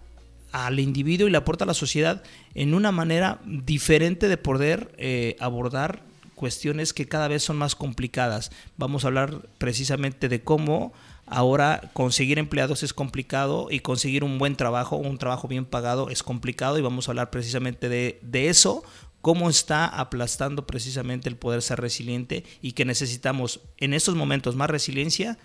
[0.52, 5.36] al individuo y le aporta a la sociedad en una manera diferente de poder eh,
[5.40, 6.02] abordar
[6.36, 8.52] cuestiones que cada vez son más complicadas.
[8.78, 10.94] Vamos a hablar precisamente de cómo
[11.26, 16.24] ahora conseguir empleados es complicado y conseguir un buen trabajo, un trabajo bien pagado es
[16.24, 18.84] complicado y vamos a hablar precisamente de, de eso,
[19.22, 24.70] cómo está aplastando precisamente el poder ser resiliente y que necesitamos en estos momentos más
[24.70, 25.38] resiliencia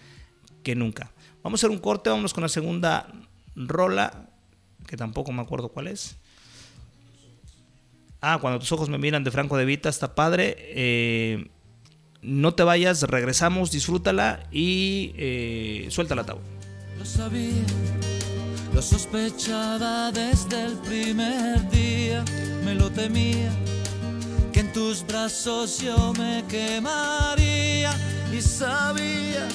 [0.62, 1.11] que nunca.
[1.43, 3.09] Vamos a hacer un corte, vamos con la segunda
[3.57, 4.29] rola,
[4.92, 6.16] que tampoco me acuerdo cuál es.
[8.20, 10.55] Ah, cuando tus ojos me miran de Franco de Vita, está padre.
[10.59, 11.46] Eh,
[12.20, 16.40] no te vayas, regresamos, disfrútala y eh, suéltala, Tau.
[16.98, 17.64] Lo sabía,
[18.74, 22.22] lo sospechaba desde el primer día,
[22.62, 23.50] me lo temía,
[24.52, 27.92] que en tus brazos yo me quemaría
[28.31, 29.48] y sabía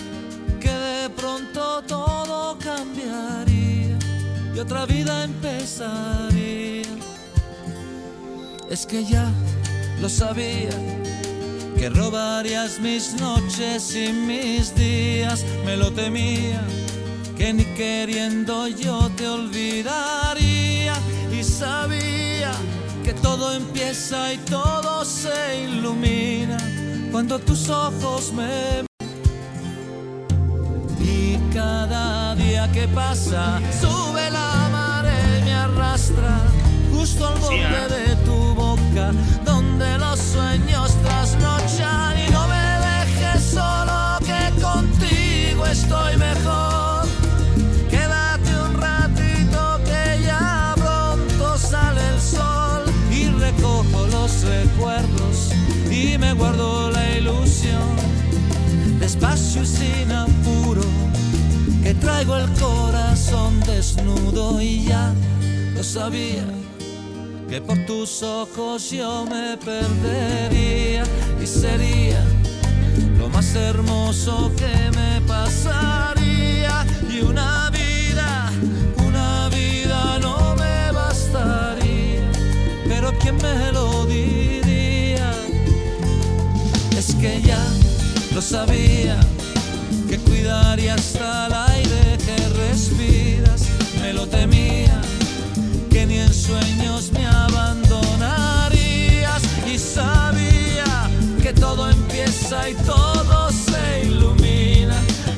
[0.60, 3.97] que de pronto todo cambiaría
[4.58, 6.88] y otra vida empezaría.
[8.72, 9.32] Es que ya
[10.02, 10.72] lo sabía
[11.78, 16.60] que robarías mis noches y mis días, me lo temía,
[17.38, 20.96] que ni queriendo yo te olvidaría.
[21.32, 22.52] Y sabía
[23.04, 26.58] que todo empieza y todo se ilumina
[27.12, 28.88] cuando tus ojos me
[31.00, 34.17] y cada día que pasa sube
[37.08, 37.88] justo al borde ah.
[37.88, 39.12] de tu boca
[39.46, 47.08] donde los sueños trasnochan y no me dejes solo que contigo estoy mejor.
[47.90, 55.52] Quédate un ratito que ya pronto sale el sol y recojo los recuerdos
[55.90, 57.96] y me guardo la ilusión.
[59.00, 60.84] Despacio y sin apuro,
[61.84, 65.14] que traigo el corazón desnudo y ya
[65.76, 66.44] lo sabía,
[67.50, 71.04] que por tus ojos yo me perdería
[71.42, 72.22] y sería
[73.18, 78.52] lo más hermoso que me pasaría y una vida,
[79.06, 82.32] una vida no me bastaría,
[82.88, 85.32] pero ¿quién me lo diría?
[86.98, 87.64] es que ya
[88.34, 89.20] lo sabía,
[90.10, 93.64] que cuidaría hasta el aire que respiras,
[94.02, 95.00] me lo temía,
[95.90, 97.27] que ni en sueños me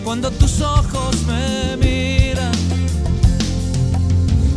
[0.09, 2.51] cuando tus ojos me miran.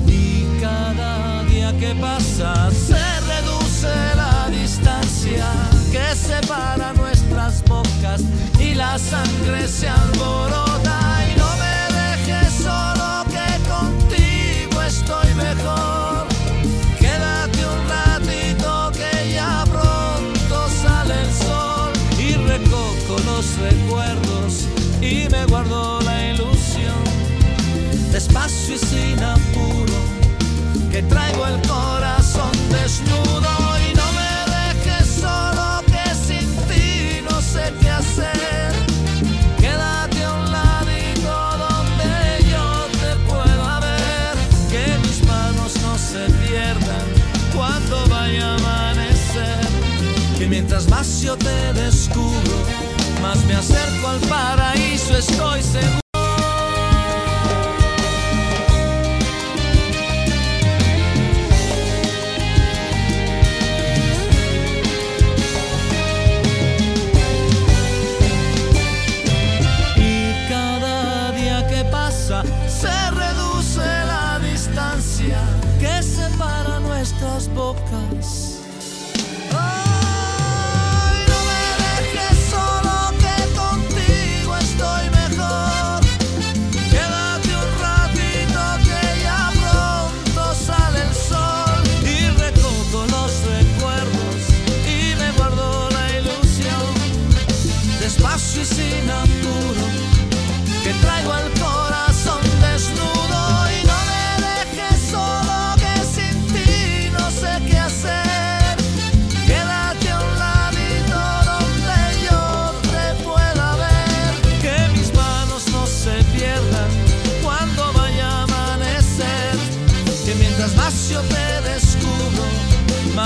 [0.07, 5.45] Y cada día que pasa se reduce la distancia
[5.93, 8.23] que separa nuestras bocas
[8.59, 10.72] y la sangre se alborota
[51.23, 52.53] yo te descubro,
[53.23, 56.02] más me acerco al paraíso, estoy seguro.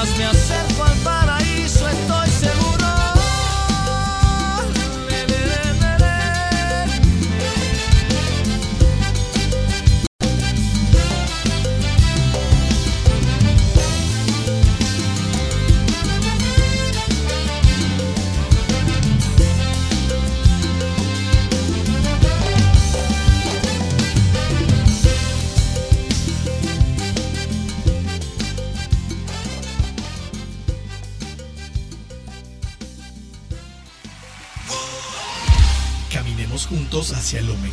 [0.06, 0.65] Más me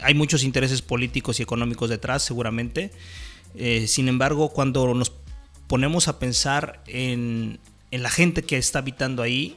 [0.00, 2.90] hay muchos intereses políticos y económicos detrás, seguramente.
[3.54, 5.12] Eh, sin embargo, cuando nos
[5.66, 7.58] ponemos a pensar en,
[7.90, 9.56] en la gente que está habitando ahí,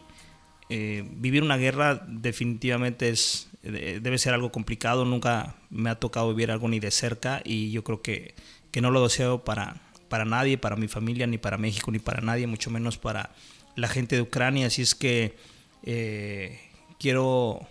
[0.69, 5.03] eh, vivir una guerra definitivamente es, debe ser algo complicado.
[5.05, 8.35] Nunca me ha tocado vivir algo ni de cerca y yo creo que,
[8.71, 12.21] que no lo deseo para, para nadie, para mi familia, ni para México, ni para
[12.21, 13.31] nadie, mucho menos para
[13.75, 14.67] la gente de Ucrania.
[14.67, 15.35] Así es que
[15.83, 16.59] eh,
[16.99, 17.67] quiero,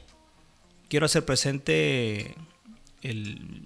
[0.88, 2.34] quiero hacer presente
[3.02, 3.64] el,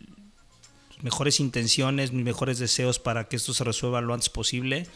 [1.03, 4.87] mejores intenciones, mis mejores deseos para que esto se resuelva lo antes posible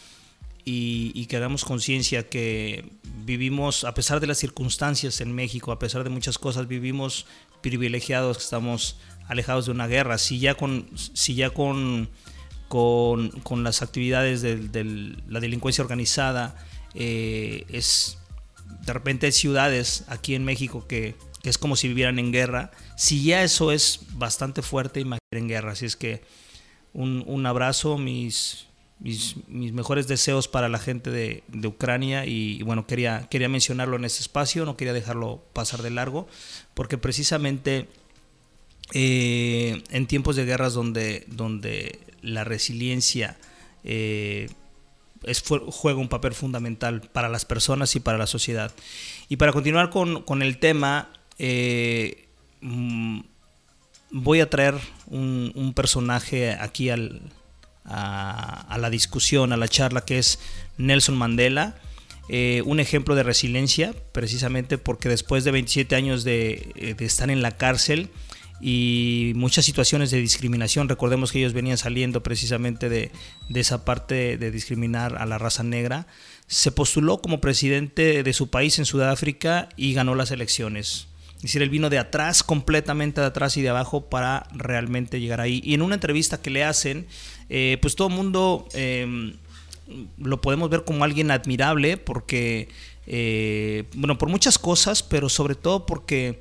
[0.64, 2.84] y, que hagamos conciencia que
[3.24, 7.24] vivimos, a pesar de las circunstancias en México, a pesar de muchas cosas, vivimos
[7.62, 8.98] privilegiados, estamos
[9.28, 10.18] alejados de una guerra.
[10.18, 12.10] Si ya con, si ya con,
[12.68, 16.54] con, con las actividades de, de, la delincuencia organizada,
[16.94, 18.18] eh, es
[18.84, 22.70] de repente hay ciudades aquí en México que, que, es como si vivieran en guerra.
[22.96, 25.72] Si ya eso es bastante fuerte, imagínate en guerra.
[25.72, 26.22] Así es que
[26.92, 28.66] un, un abrazo, mis,
[29.00, 34.04] mis, mejores deseos para la gente de, de Ucrania y, bueno, quería, quería mencionarlo en
[34.04, 36.28] este espacio, no quería dejarlo pasar de largo,
[36.74, 37.88] porque precisamente
[38.92, 43.36] eh, en tiempos de guerras donde, donde la resiliencia
[43.84, 44.48] eh,
[45.24, 48.72] es, juega un papel fundamental para las personas y para la sociedad.
[49.28, 52.28] Y para continuar con, el tema, eh,
[52.60, 53.20] mm,
[54.10, 54.74] voy a traer
[55.06, 57.20] un, personaje aquí al,
[57.84, 60.38] a, la discusión, a la charla, que es
[60.76, 61.76] Nelson Mandela.
[62.30, 67.40] Eh, un ejemplo de resiliencia, precisamente porque después de 27 años de, de estar en
[67.40, 68.10] la cárcel,
[68.60, 70.88] y muchas situaciones de discriminación.
[70.88, 73.10] Recordemos que ellos venían saliendo precisamente de,
[73.54, 76.06] esa parte de discriminar a la raza negra.
[76.46, 81.08] Se postuló como presidente de su país en Sudáfrica y ganó las elecciones.
[81.38, 85.40] Es decir, él vino de atrás, completamente de atrás y de abajo para realmente llegar
[85.40, 85.60] ahí.
[85.64, 87.06] Y en una entrevista que le hacen,
[87.48, 89.34] eh, pues todo el mundo em,
[90.18, 92.68] lo podemos ver como alguien admirable porque,
[93.06, 96.40] eh, bueno, por muchas cosas, pero sobre todo porque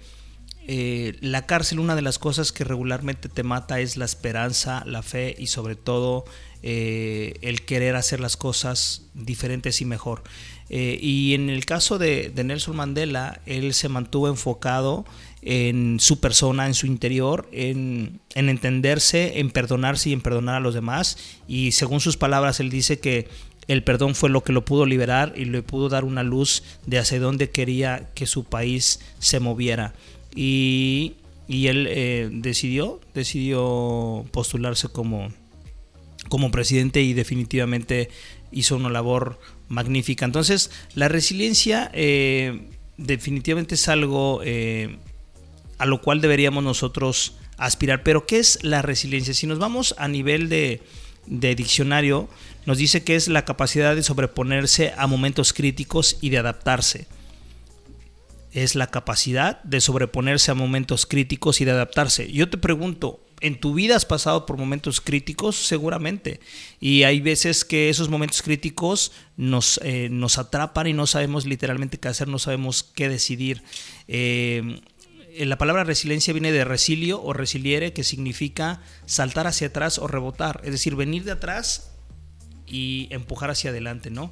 [0.69, 5.01] eh, la cárcel una de las cosas que regularmente te mata es la esperanza, la
[5.01, 6.25] fe y sobre todo
[6.61, 10.23] eh, el querer hacer las cosas diferentes y mejor.
[10.69, 15.05] Eh, y en el caso de, Nelson Mandela, él se mantuvo enfocado
[15.41, 20.59] en su persona, en su interior, en, en, entenderse, en perdonarse y en perdonar a
[20.59, 21.17] los demás.
[21.47, 23.27] Y según sus palabras, él dice que
[23.67, 26.99] el perdón fue lo que lo pudo liberar y le pudo dar una luz de
[26.99, 29.93] hacia dónde quería que su país se moviera
[30.37, 31.15] y,
[31.49, 35.29] él eh, decidió, decidió postularse como,
[36.29, 38.09] como presidente y definitivamente
[38.51, 40.25] hizo una labor magnífica.
[40.25, 44.97] Entonces, la resiliencia eh, definitivamente es algo eh,
[45.77, 48.03] a lo cual deberíamos nosotros aspirar.
[48.03, 49.33] Pero, ¿qué es la resiliencia?
[49.33, 50.81] Si nos vamos a nivel de,
[51.25, 52.29] de diccionario,
[52.65, 57.07] nos dice que es la capacidad de sobreponerse a momentos críticos y de adaptarse
[58.63, 62.31] es la capacidad de sobreponerse a momentos críticos y de adaptarse.
[62.31, 65.55] Yo te pregunto, ¿en tu vida has pasado por momentos críticos?
[65.55, 66.39] Seguramente.
[66.79, 71.99] Y hay veces que esos momentos críticos nos, eh, nos atrapan y no sabemos literalmente
[71.99, 73.63] qué hacer, no sabemos qué decidir.
[74.07, 74.81] Eh,
[75.39, 80.61] la palabra resiliencia viene de resilio o resiliere, que significa saltar hacia atrás o rebotar,
[80.63, 81.91] es decir, venir de atrás
[82.65, 84.31] y empujar hacia adelante, ¿no?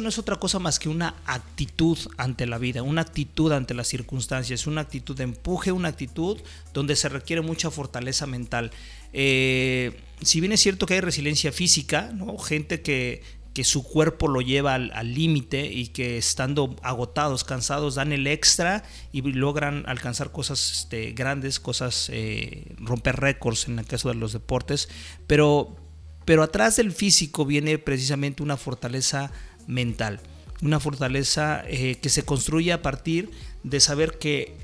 [0.00, 3.88] No es otra cosa más que una actitud ante la vida, una actitud ante las
[3.88, 6.40] circunstancias, una actitud de empuje, una actitud
[6.72, 8.70] donde se requiere mucha fortaleza mental.
[9.12, 12.12] Eh, si bien es cierto que hay resiliencia física,
[12.42, 13.22] gente que,
[13.52, 18.84] que su cuerpo lo lleva al límite y que estando agotados, cansados, dan el extra
[19.12, 24.32] y logran alcanzar cosas este, grandes, cosas, eh, romper récords en el caso de los
[24.32, 24.88] deportes,
[25.26, 25.76] pero,
[26.24, 29.32] pero atrás del físico viene precisamente una fortaleza
[29.66, 30.20] mental.
[30.62, 33.30] Una fortaleza eh, que se construye a partir
[33.62, 34.54] de saber que,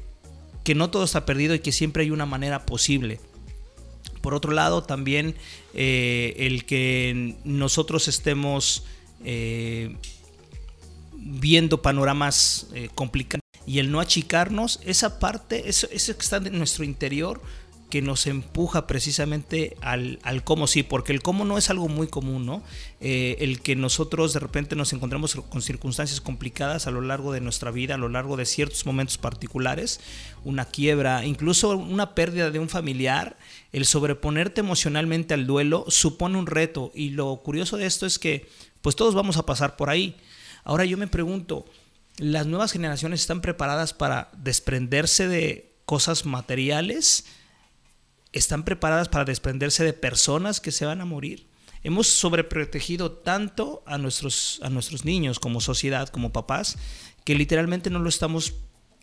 [0.64, 3.20] que no todo está perdido y que siempre hay una manera posible.
[4.20, 5.34] Por otro lado, también
[5.74, 8.84] eh, el que nosotros estemos
[9.24, 9.96] eh,
[11.14, 16.84] viendo panoramas complicados y el no achicarnos, esa parte, eso, eso que está en nuestro
[16.84, 17.42] interior,
[17.90, 22.08] que nos empuja precisamente al, al, cómo sí, porque el cómo no es algo muy
[22.08, 22.62] común, ¿no?
[23.00, 27.40] Eh, el que nosotros de repente nos encontramos con circunstancias complicadas a lo largo de
[27.40, 30.00] nuestra vida, a lo largo de ciertos momentos particulares,
[30.44, 33.36] una quiebra, incluso una pérdida de un familiar,
[33.72, 38.48] el sobreponerte emocionalmente al duelo supone un reto y lo curioso de esto es que
[38.82, 40.16] pues todos vamos a pasar por ahí.
[40.64, 41.66] Ahora yo me pregunto,
[42.18, 47.26] ¿las nuevas generaciones están preparadas para desprenderse de cosas materiales?
[48.36, 51.46] Están preparadas para desprenderse de personas que se van a morir.
[51.82, 56.76] Hemos sobreprotegido tanto a nuestros, a nuestros niños como sociedad, como papás,
[57.24, 58.54] que literalmente no lo estamos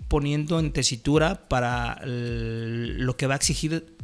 [0.08, 3.96] poniendo en tesitura para lo que va a exigir,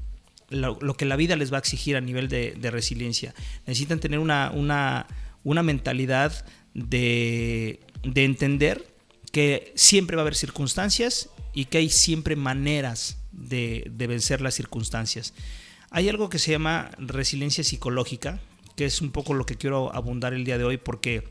[0.49, 3.35] lo, que la vida les va a exigir a nivel de, resiliencia.
[3.67, 5.07] Necesitan tener una, una,
[5.43, 8.87] una mentalidad de, de entender
[9.31, 15.33] que siempre va a haber circunstancias y que hay siempre maneras de, vencer las circunstancias.
[15.89, 18.39] Hay algo que se llama resiliencia psicológica,
[18.75, 21.27] que es un poco lo que quiero abundar el día de hoy, porque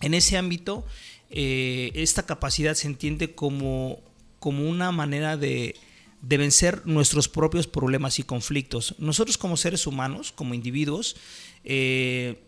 [0.00, 0.84] en ese ámbito
[1.30, 4.00] eh, esta capacidad se entiende como,
[4.38, 5.76] como una manera de,
[6.20, 8.94] vencer nuestros propios problemas y conflictos.
[8.98, 11.16] Nosotros como seres humanos, como individuos,
[11.64, 12.42] eh,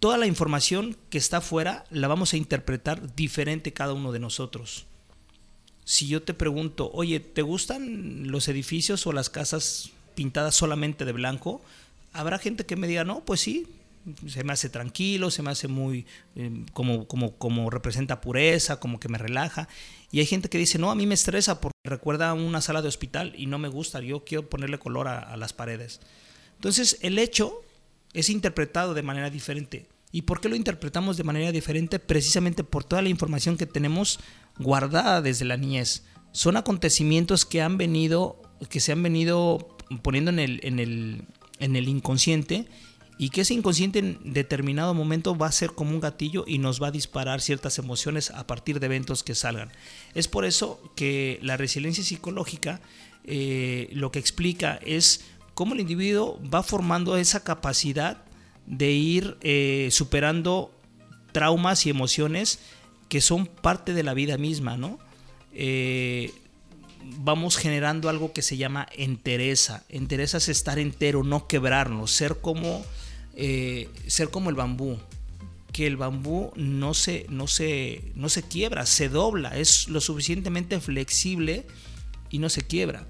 [0.00, 4.86] toda la información que está afuera la vamos a interpretar diferente cada uno de nosotros
[5.92, 11.12] si yo te pregunto, oye, ¿te gustan los edificios o las casas pintadas solamente de
[11.12, 11.60] blanco?
[12.14, 13.66] Habrá gente que me diga, no, pues sí,
[14.26, 18.98] se me hace tranquilo, se me hace muy, em, como, como, como representa pureza, como
[18.98, 19.68] que me relaja.
[20.10, 22.88] Y hay gente que dice, no, a mí me estresa porque recuerda una sala de
[22.88, 26.00] hospital y no me gusta, yo quiero ponerle color a, a las paredes.
[26.54, 27.60] Entonces, el hecho
[28.14, 29.84] es interpretado de manera diferente.
[30.10, 31.98] ¿Y por qué lo interpretamos de manera diferente?
[31.98, 34.20] Precisamente por toda la información que tenemos
[34.62, 36.04] guardada desde la niñez.
[36.32, 41.24] Son acontecimientos que han venido, que se han venido poniendo en el, en el,
[41.58, 42.66] en el inconsciente
[43.18, 46.82] y que ese inconsciente en determinado momento va a ser como un gatillo y nos
[46.82, 49.70] va a disparar ciertas emociones a partir de eventos que salgan.
[50.14, 52.80] Es por eso que la resiliencia psicológica
[53.24, 58.24] eh, lo que explica es cómo el individuo va formando esa capacidad
[58.66, 60.72] de ir eh, superando
[61.32, 62.58] traumas y emociones
[63.12, 64.98] que son parte de la vida misma, ¿no?
[65.52, 66.32] Eh,
[67.18, 69.84] vamos generando algo que se llama entereza.
[69.90, 72.82] Entereza es estar entero, no quebrarnos, ser como,
[73.34, 74.96] eh, ser como el bambú.
[75.74, 80.80] Que el bambú no se, no, se, no se quiebra, se dobla, es lo suficientemente
[80.80, 81.66] flexible
[82.30, 83.06] y no se quiebra.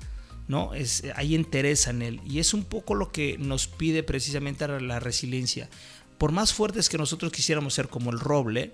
[0.49, 0.75] ¿no?
[0.75, 2.21] Es, hay entereza en él.
[2.27, 5.71] Y es un poco lo que nos pide precisamente la resiliencia.
[6.19, 8.73] Por más fuertes que nosotros quisiéramos ser como el roble,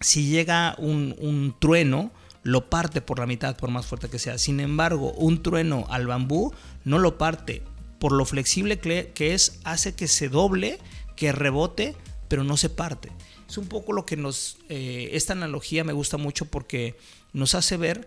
[0.00, 2.10] si llega un, un trueno,
[2.42, 4.38] lo parte por la mitad, por más fuerte que sea.
[4.38, 7.62] Sin embargo, un trueno al bambú no lo parte.
[7.98, 10.78] Por lo flexible que es, hace que se doble,
[11.16, 11.96] que rebote,
[12.28, 13.10] pero no se parte.
[13.48, 14.58] Es un poco lo que nos...
[14.68, 16.96] Eh, esta analogía me gusta mucho porque
[17.32, 18.06] nos hace ver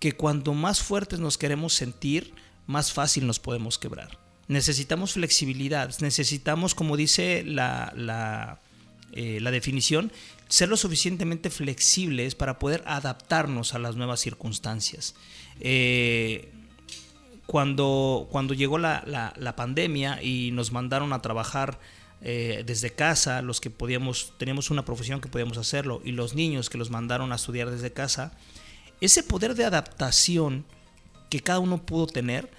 [0.00, 2.32] que cuando más fuertes nos queremos sentir,
[2.66, 4.18] más fácil nos podemos quebrar.
[4.46, 8.60] Necesitamos flexibilidad, necesitamos, como dice la, la,
[9.12, 10.12] eh, la definición,
[10.48, 15.14] ser lo suficientemente flexibles para poder adaptarnos a las nuevas circunstancias.
[15.60, 16.50] Eh,
[17.46, 21.78] cuando, cuando llegó la, pandemia y nos mandaron a trabajar
[22.20, 26.68] eh, desde casa, los que podíamos, teníamos una profesión que podíamos hacerlo, y los niños
[26.68, 28.32] que los mandaron a estudiar desde casa,
[29.00, 30.64] ese poder de adaptación
[31.30, 32.50] que cada uno pudo tener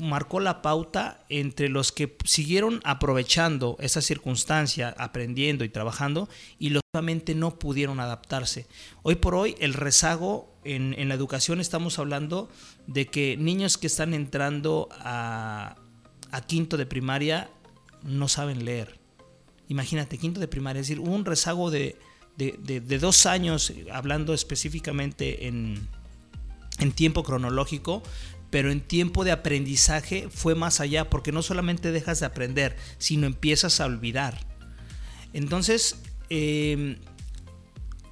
[0.00, 6.82] marcó la pauta entre los que siguieron aprovechando esa circunstancia, aprendiendo y trabajando, y los
[6.92, 8.66] que no pudieron adaptarse.
[9.02, 12.48] Hoy por hoy el rezago en, la educación estamos hablando
[12.86, 15.76] de que niños que están entrando a,
[16.46, 17.50] quinto de primaria
[18.02, 18.98] no saben leer.
[19.68, 21.96] Imagínate, quinto de primaria, es decir, un rezago de,
[23.00, 25.86] dos años, hablando específicamente en,
[26.78, 28.02] en tiempo cronológico,
[28.50, 33.26] pero en tiempo de aprendizaje fue más allá, porque no solamente dejas de aprender, sino
[33.26, 34.38] empiezas a olvidar.
[35.32, 35.96] Entonces,
[36.30, 36.96] em,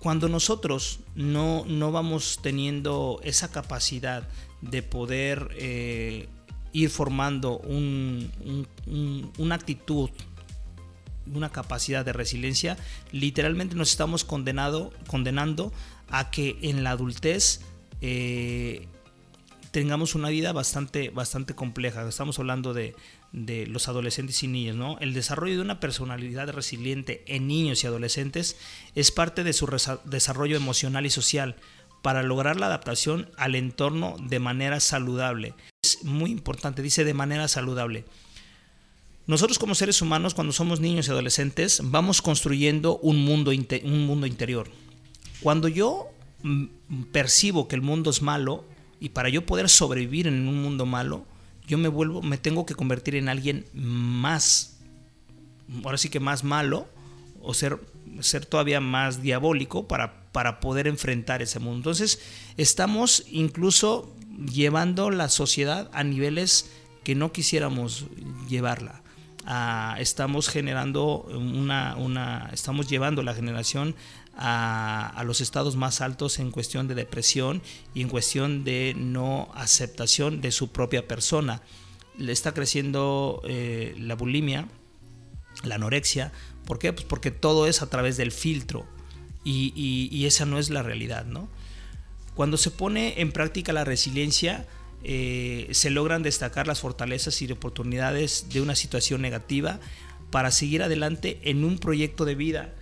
[0.01, 4.29] cuando nosotros no, no, vamos teniendo esa capacidad
[4.61, 6.29] de poder eh,
[6.73, 10.11] ir formando una actitud,
[11.33, 12.77] una capacidad de resiliencia,
[13.13, 15.73] literalmente nos estamos condenado, condenando
[16.09, 17.61] a que en la adultez
[18.01, 18.89] eh,
[19.75, 22.09] tengamos una vida bastante, bastante compleja.
[22.09, 22.95] Estamos hablando de,
[23.33, 25.01] los adolescentes y niños, ¿no?
[25.01, 28.57] El desarrollo de una personalidad resiliente en niños y adolescentes
[28.95, 29.67] es parte de su
[30.05, 31.57] desarrollo emocional y social
[32.03, 35.55] para lograr la adaptación al entorno de manera saludable.
[35.83, 38.05] Es muy importante, dice de manera saludable.
[39.27, 44.29] Nosotros como seres humanos, cuando somos niños y adolescentes, vamos construyendo un mundo, un mundo
[44.29, 44.71] interior.
[45.43, 46.11] Cuando yo
[47.11, 48.67] percibo que el mundo es malo,
[49.05, 51.27] y para yo poder sobrevivir en un mundo malo,
[51.69, 54.79] yo me vuelvo, me tengo que convertir en alguien más,
[55.85, 56.89] ahora sí que más malo,
[57.43, 57.79] o ser,
[58.21, 61.77] ser todavía más diabólico para, para poder enfrentar ese mundo.
[61.77, 62.19] Entonces,
[62.57, 64.11] estamos incluso
[64.51, 66.71] llevando la sociedad a niveles
[67.03, 68.07] que no quisiéramos
[68.49, 69.03] llevarla.
[69.45, 73.97] Ah, estamos generando una, una, estamos llevando la generación
[74.37, 77.63] a, los estados más altos en cuestión de depresión
[77.95, 81.63] y en cuestión de no aceptación de su propia persona.
[82.19, 84.69] Le está creciendo eh, la bulimia,
[85.63, 86.33] la anorexia.
[86.65, 86.93] ¿Por qué?
[86.93, 88.87] Pues porque todo es a través del filtro
[89.45, 91.27] y, esa no es la realidad.
[91.27, 91.49] ¿no?
[92.35, 94.67] Cuando se pone en práctica la resiliencia,
[95.03, 99.81] eh, se logran destacar las fortalezas y oportunidades de una situación negativa
[100.31, 102.75] para seguir adelante en un proyecto de vida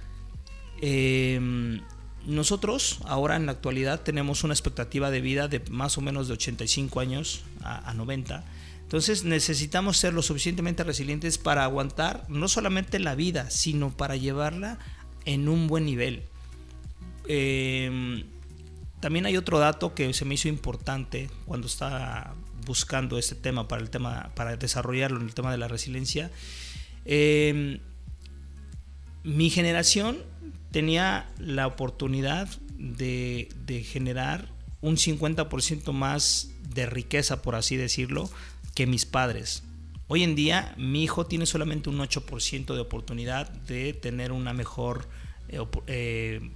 [0.85, 1.80] Em,
[2.26, 6.35] nosotros ahora en la actualidad tenemos una expectativa de vida de más o menos de
[6.35, 8.45] 85 años a, 90.
[8.83, 14.78] Entonces necesitamos ser lo suficientemente resilientes para aguantar no solamente la vida, sino para llevarla
[15.24, 16.24] en un buen nivel.
[17.28, 18.24] Em,
[18.99, 22.35] también hay otro dato que se me hizo importante cuando estaba
[22.66, 26.33] buscando este tema para el tema para desarrollarlo en el tema de la resiliencia.
[27.05, 27.78] Em,
[29.22, 30.32] mi generación
[30.73, 33.49] tenía la oportunidad de,
[33.87, 34.49] generar
[34.81, 38.29] un 50% más de riqueza, por así decirlo,
[38.75, 39.62] que mis padres.
[40.09, 45.09] Hoy en día mi hijo tiene solamente un 8% de oportunidad de tener una mejor
[45.49, 46.51] eh, eh,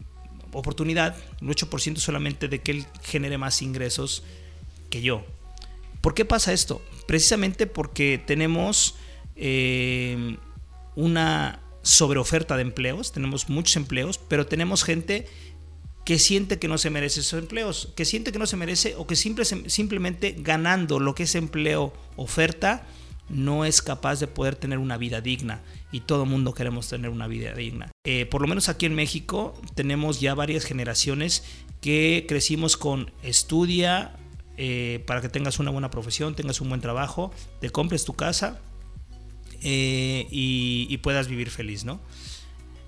[0.52, 4.24] oportunidad, un 8% solamente de que él genere más ingresos
[4.90, 5.24] que yo.
[6.00, 6.82] ¿Por qué pasa esto?
[7.06, 8.96] Precisamente porque tenemos
[9.36, 10.36] eh,
[10.94, 15.28] una sobreoferta de empleos, tenemos muchos empleos, pero tenemos gente
[16.04, 19.06] que siente que no se merece esos empleos, que siente que no se merece o
[19.06, 22.86] que simple- simplemente ganando lo que ese empleo oferta,
[23.28, 25.62] no es capaz de poder tener una vida digna.
[25.90, 27.90] Y todo el mundo queremos tener una vida digna.
[28.04, 31.42] Eh, por lo menos aquí en México tenemos ya varias generaciones
[31.80, 34.16] que crecimos con estudia
[34.56, 38.60] eh, para que tengas una buena profesión, tengas un buen trabajo, te compres tu casa
[39.62, 42.00] eh, y, y puedas vivir feliz, ¿no?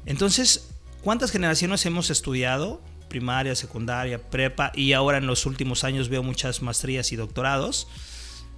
[0.07, 0.71] Entonces,
[1.03, 2.81] ¿cuántas generaciones hemos estudiado?
[3.09, 7.89] Primaria, secundaria, prepa y ahora en los últimos años veo muchas maestrías y doctorados.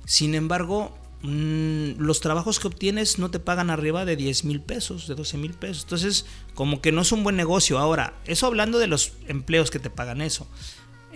[0.06, 5.06] Sin embargo, mm, los trabajos que obtienes no te pagan arriba de 10 mil pesos,
[5.06, 5.84] de 12 mil pesos.
[5.84, 7.78] Entonces, como que no es un buen negocio.
[7.78, 10.48] Ahora, eso hablando de los empleos que te pagan eso.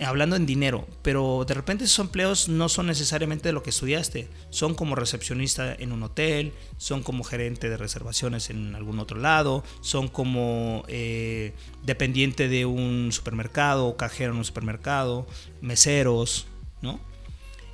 [0.03, 4.27] Hablando en dinero, pero de repente esos empleos no son necesariamente de lo que estudiaste.
[4.49, 9.63] Son como recepcionista en un hotel, son como gerente de reservaciones en algún otro lado,
[9.79, 15.27] son como eh, dependiente de un supermercado, cajero en un supermercado,
[15.61, 16.47] meseros,
[16.81, 16.99] ¿no?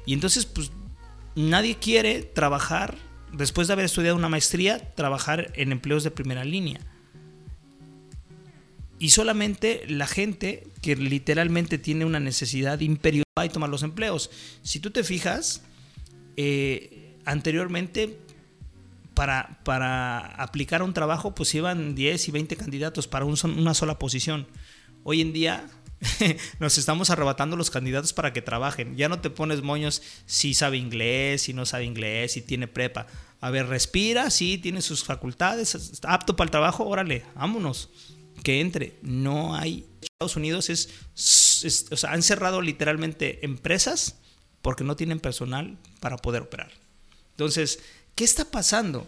[0.06, 0.72] Y entonces, pues
[1.36, 2.98] nadie quiere trabajar,
[3.34, 6.82] después de haber estudiado una maestría, trabajar en empleos de primera línea.
[9.02, 14.30] Y solamente la gente que literalmente tiene una necesidad imperiosa va a tomar los empleos.
[14.62, 15.64] Si tú te fijas,
[16.38, 18.20] eh, anteriormente
[19.16, 24.46] para, para aplicar un trabajo pues iban 10 y 20 candidatos para una sola posición.
[25.04, 25.66] Hoy en día
[26.60, 28.98] nos estamos arrebatando los candidatos para que trabajen.
[28.98, 33.08] Ya no te pones moños si sabe inglés, si no sabe inglés, si tiene prepa.
[33.40, 37.90] A ver, respira, sí, tiene sus facultades, está apto para el trabajo, órale, vámonos.
[38.44, 38.98] Que entre.
[39.02, 39.86] No hay.
[40.02, 44.18] Estados Unidos es, o sea, han cerrado literalmente empresas
[44.62, 46.72] porque no tienen personal para poder operar.
[47.32, 47.80] Entonces,
[48.16, 49.08] ¿qué está pasando?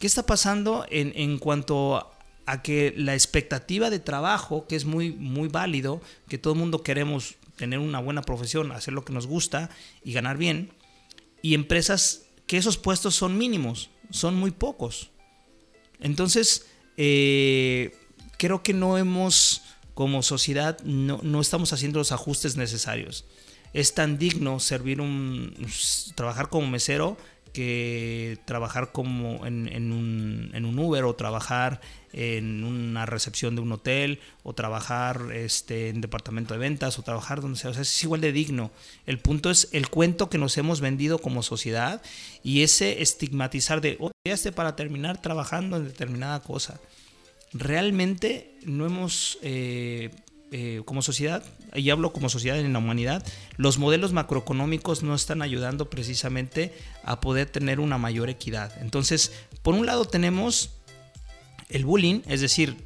[0.00, 2.10] ¿Qué está pasando en, en cuanto
[2.46, 6.82] a que la expectativa de trabajo, que es muy, muy válido, que todo el mundo
[6.82, 9.70] queremos tener una buena profesión, hacer lo que nos gusta
[10.02, 10.72] y ganar bien,
[11.42, 15.10] y empresas que esos puestos son mínimos, son muy pocos.
[16.00, 16.66] Entonces,
[16.96, 17.96] eh,
[18.44, 19.62] creo que no hemos,
[19.94, 23.24] como sociedad, no, no estamos haciendo los ajustes necesarios.
[23.72, 25.56] Es tan digno servir un,
[26.14, 27.16] trabajar como mesero
[27.54, 31.80] que trabajar como en, en un, en un Uber o trabajar
[32.12, 37.40] en una recepción de un hotel o trabajar este, en departamento de ventas o trabajar
[37.40, 37.70] donde sea.
[37.70, 38.72] O sea, es igual de digno.
[39.06, 42.02] El punto es el cuento que nos hemos vendido como sociedad
[42.42, 46.78] y ese estigmatizar de, oye, este para terminar trabajando en determinada cosa.
[47.54, 50.10] Realmente no hemos, eh,
[50.50, 53.24] eh, como sociedad, y hablo como sociedad en la humanidad,
[53.56, 56.74] los modelos macroeconómicos no están ayudando precisamente
[57.04, 58.72] a poder tener una mayor equidad.
[58.80, 59.32] Entonces,
[59.62, 60.70] por un lado tenemos
[61.68, 62.76] el bullying, es decir,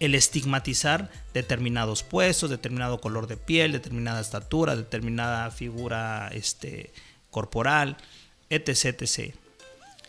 [0.00, 6.92] el estigmatizar determinados puestos, determinado color de piel, determinada estatura, determinada figura este,
[7.30, 7.96] corporal,
[8.50, 9.34] etc, etc.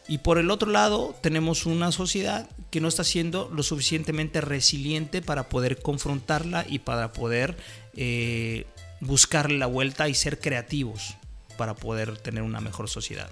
[0.08, 5.22] Y por el otro lado, tenemos una sociedad que no está siendo lo suficientemente resiliente
[5.22, 7.58] para poder confrontarla y para poder
[7.96, 8.66] eh,
[9.02, 11.16] buscarle la vuelta y ser creativos
[11.58, 13.30] para poder tener una mejor sociedad.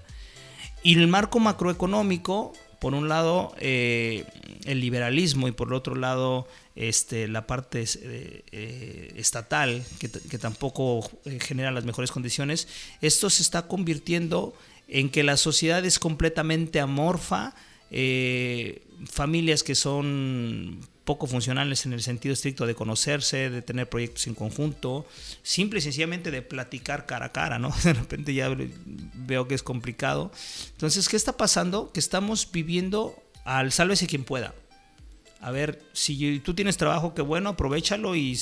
[0.84, 4.26] Y el marco macroeconómico, por un lado, eh,
[4.66, 11.10] el liberalismo y por el otro lado, este, la parte eh, estatal, que, que tampoco
[11.40, 12.68] genera las mejores condiciones,
[13.02, 14.54] esto se está convirtiendo
[14.88, 17.56] en que la sociedad es completamente amorfa,
[17.92, 24.28] eh, familias que son poco funcionales en el sentido estricto de conocerse, de tener proyectos
[24.28, 25.06] en conjunto,
[25.44, 27.74] simple y sencillamente de platicar cara a cara, ¿no?
[27.84, 28.50] De repente ya
[29.14, 30.32] veo que es complicado.
[30.72, 31.92] Entonces, ¿qué está pasando?
[31.92, 33.16] Que estamos viviendo
[33.46, 34.56] al sálvese quien pueda.
[35.40, 38.36] A ver, si tú tienes trabajo, qué bueno, aprovechalo y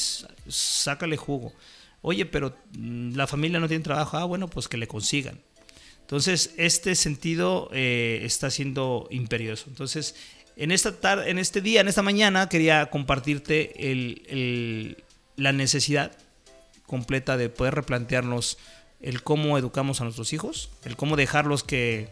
[0.47, 1.53] sácale jugo.
[2.01, 5.39] Oye, pero la familia no tiene trabajo, ah, bueno, pues que le consigan.
[6.03, 9.65] Entonces, este sentido eh, está siendo imperioso.
[9.69, 10.15] Entonces,
[10.55, 15.03] en, esta tarde, en este día, en esta mañana, quería compartirte el,
[15.37, 16.11] la necesidad
[16.85, 18.57] completa de poder replantearnos
[19.01, 22.09] el cómo educamos a nuestros hijos, el cómo dejarlos que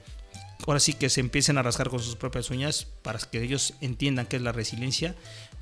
[0.65, 4.25] ahora sí que se empiecen a rascar con sus propias uñas para que ellos entiendan
[4.25, 5.15] qué es la resiliencia.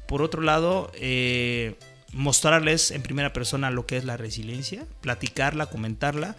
[0.07, 1.75] Por otro lado, eh,
[2.13, 6.35] mostrarles en primera persona lo que es la resiliencia, platicarla, comentarla.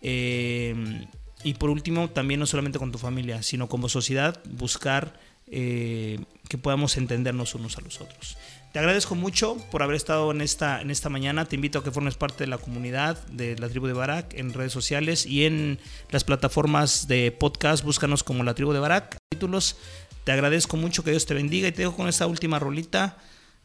[0.00, 1.06] Eh,
[1.44, 6.18] y por último, también no solamente con tu familia, sino como sociedad, buscar eh,
[6.48, 8.36] que podamos entendernos unos a los otros.
[8.72, 11.44] Te agradezco mucho por haber estado en esta, en esta mañana.
[11.44, 14.52] Te invito a que formes parte de la comunidad de la tribu de Barak en
[14.52, 15.78] redes sociales y en
[16.10, 17.84] las plataformas de podcast.
[17.84, 19.16] Búscanos como la tribu de Barak.
[19.30, 19.76] Títulos.
[20.24, 23.18] Te agradezco mucho, que Dios te bendiga y te dejo con esta última rolita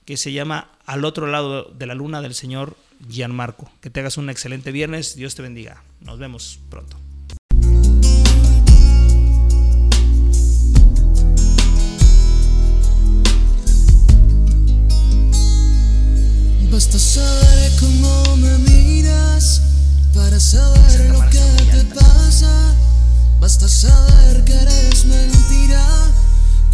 [0.06, 2.78] que se llama Al otro lado de la luna del señor
[3.10, 3.72] Gianmarco.
[3.82, 5.16] Que te hagas un excelente viernes.
[5.16, 5.84] Dios te bendiga.
[6.02, 7.09] Nos vemos pronto.
[16.72, 19.62] Basta saber cómo me miras
[20.14, 21.40] para saber lo que
[21.72, 22.52] te pasa.
[23.40, 25.84] Basta saber que eres mentira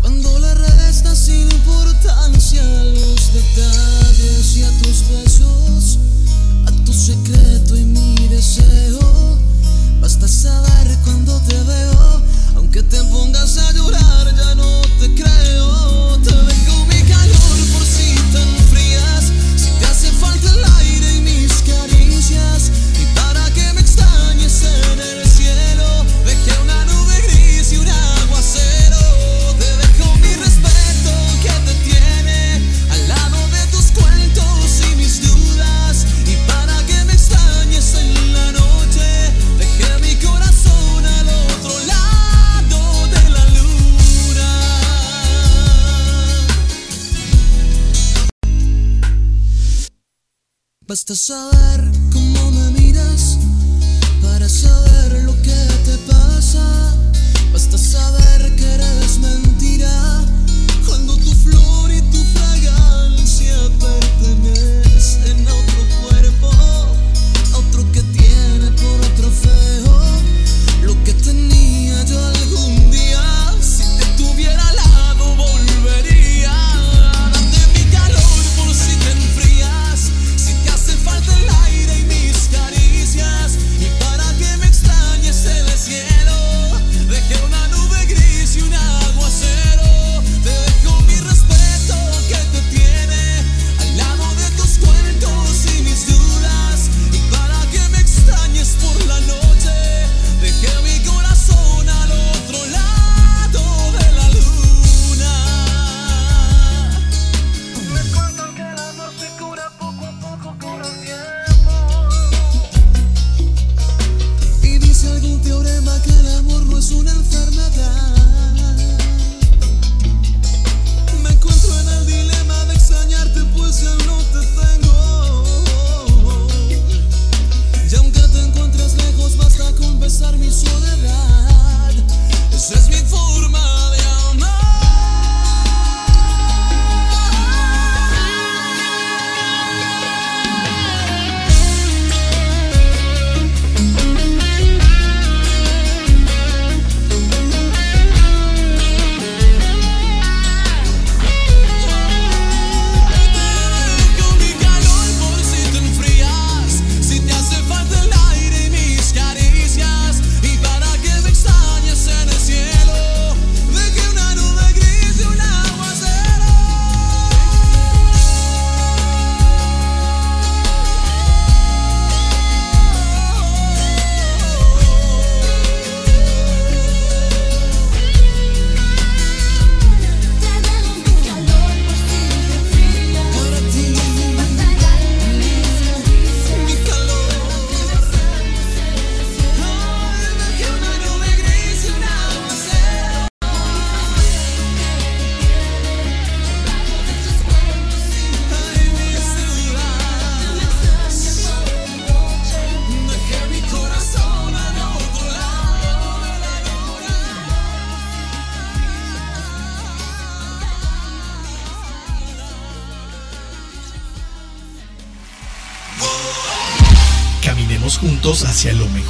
[0.02, 5.98] cuando le restas importancia a los detalles y a tus besos,
[6.66, 9.40] a tu secreto y mi deseo.
[10.02, 12.22] Basta saber cuando te veo,
[12.56, 15.85] aunque te pongas a llorar, ya no te creo.
[50.96, 53.38] Basta saber cómo me miras
[54.22, 57.05] para saber lo que te pasa.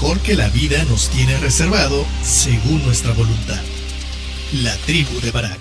[0.05, 3.59] Mejor que la vida nos tiene reservado según nuestra voluntad.
[4.61, 5.59] La tribu de Barak.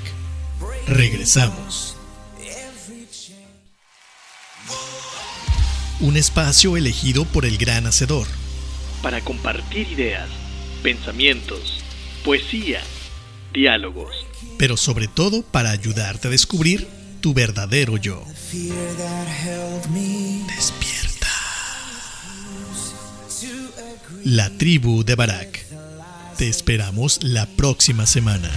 [0.86, 1.96] Regresamos.
[6.00, 8.26] Un espacio elegido por el gran hacedor.
[9.02, 10.28] para compartir ideas,
[10.82, 11.82] pensamientos,
[12.22, 12.82] poesía,
[13.52, 14.14] diálogos.
[14.58, 16.86] pero sobre todo para ayudarte a descubrir
[17.20, 18.22] tu verdadero yo.
[20.56, 20.93] Despierta.
[24.24, 25.66] La tribu de Barak.
[26.38, 28.50] Te esperamos la próxima semana.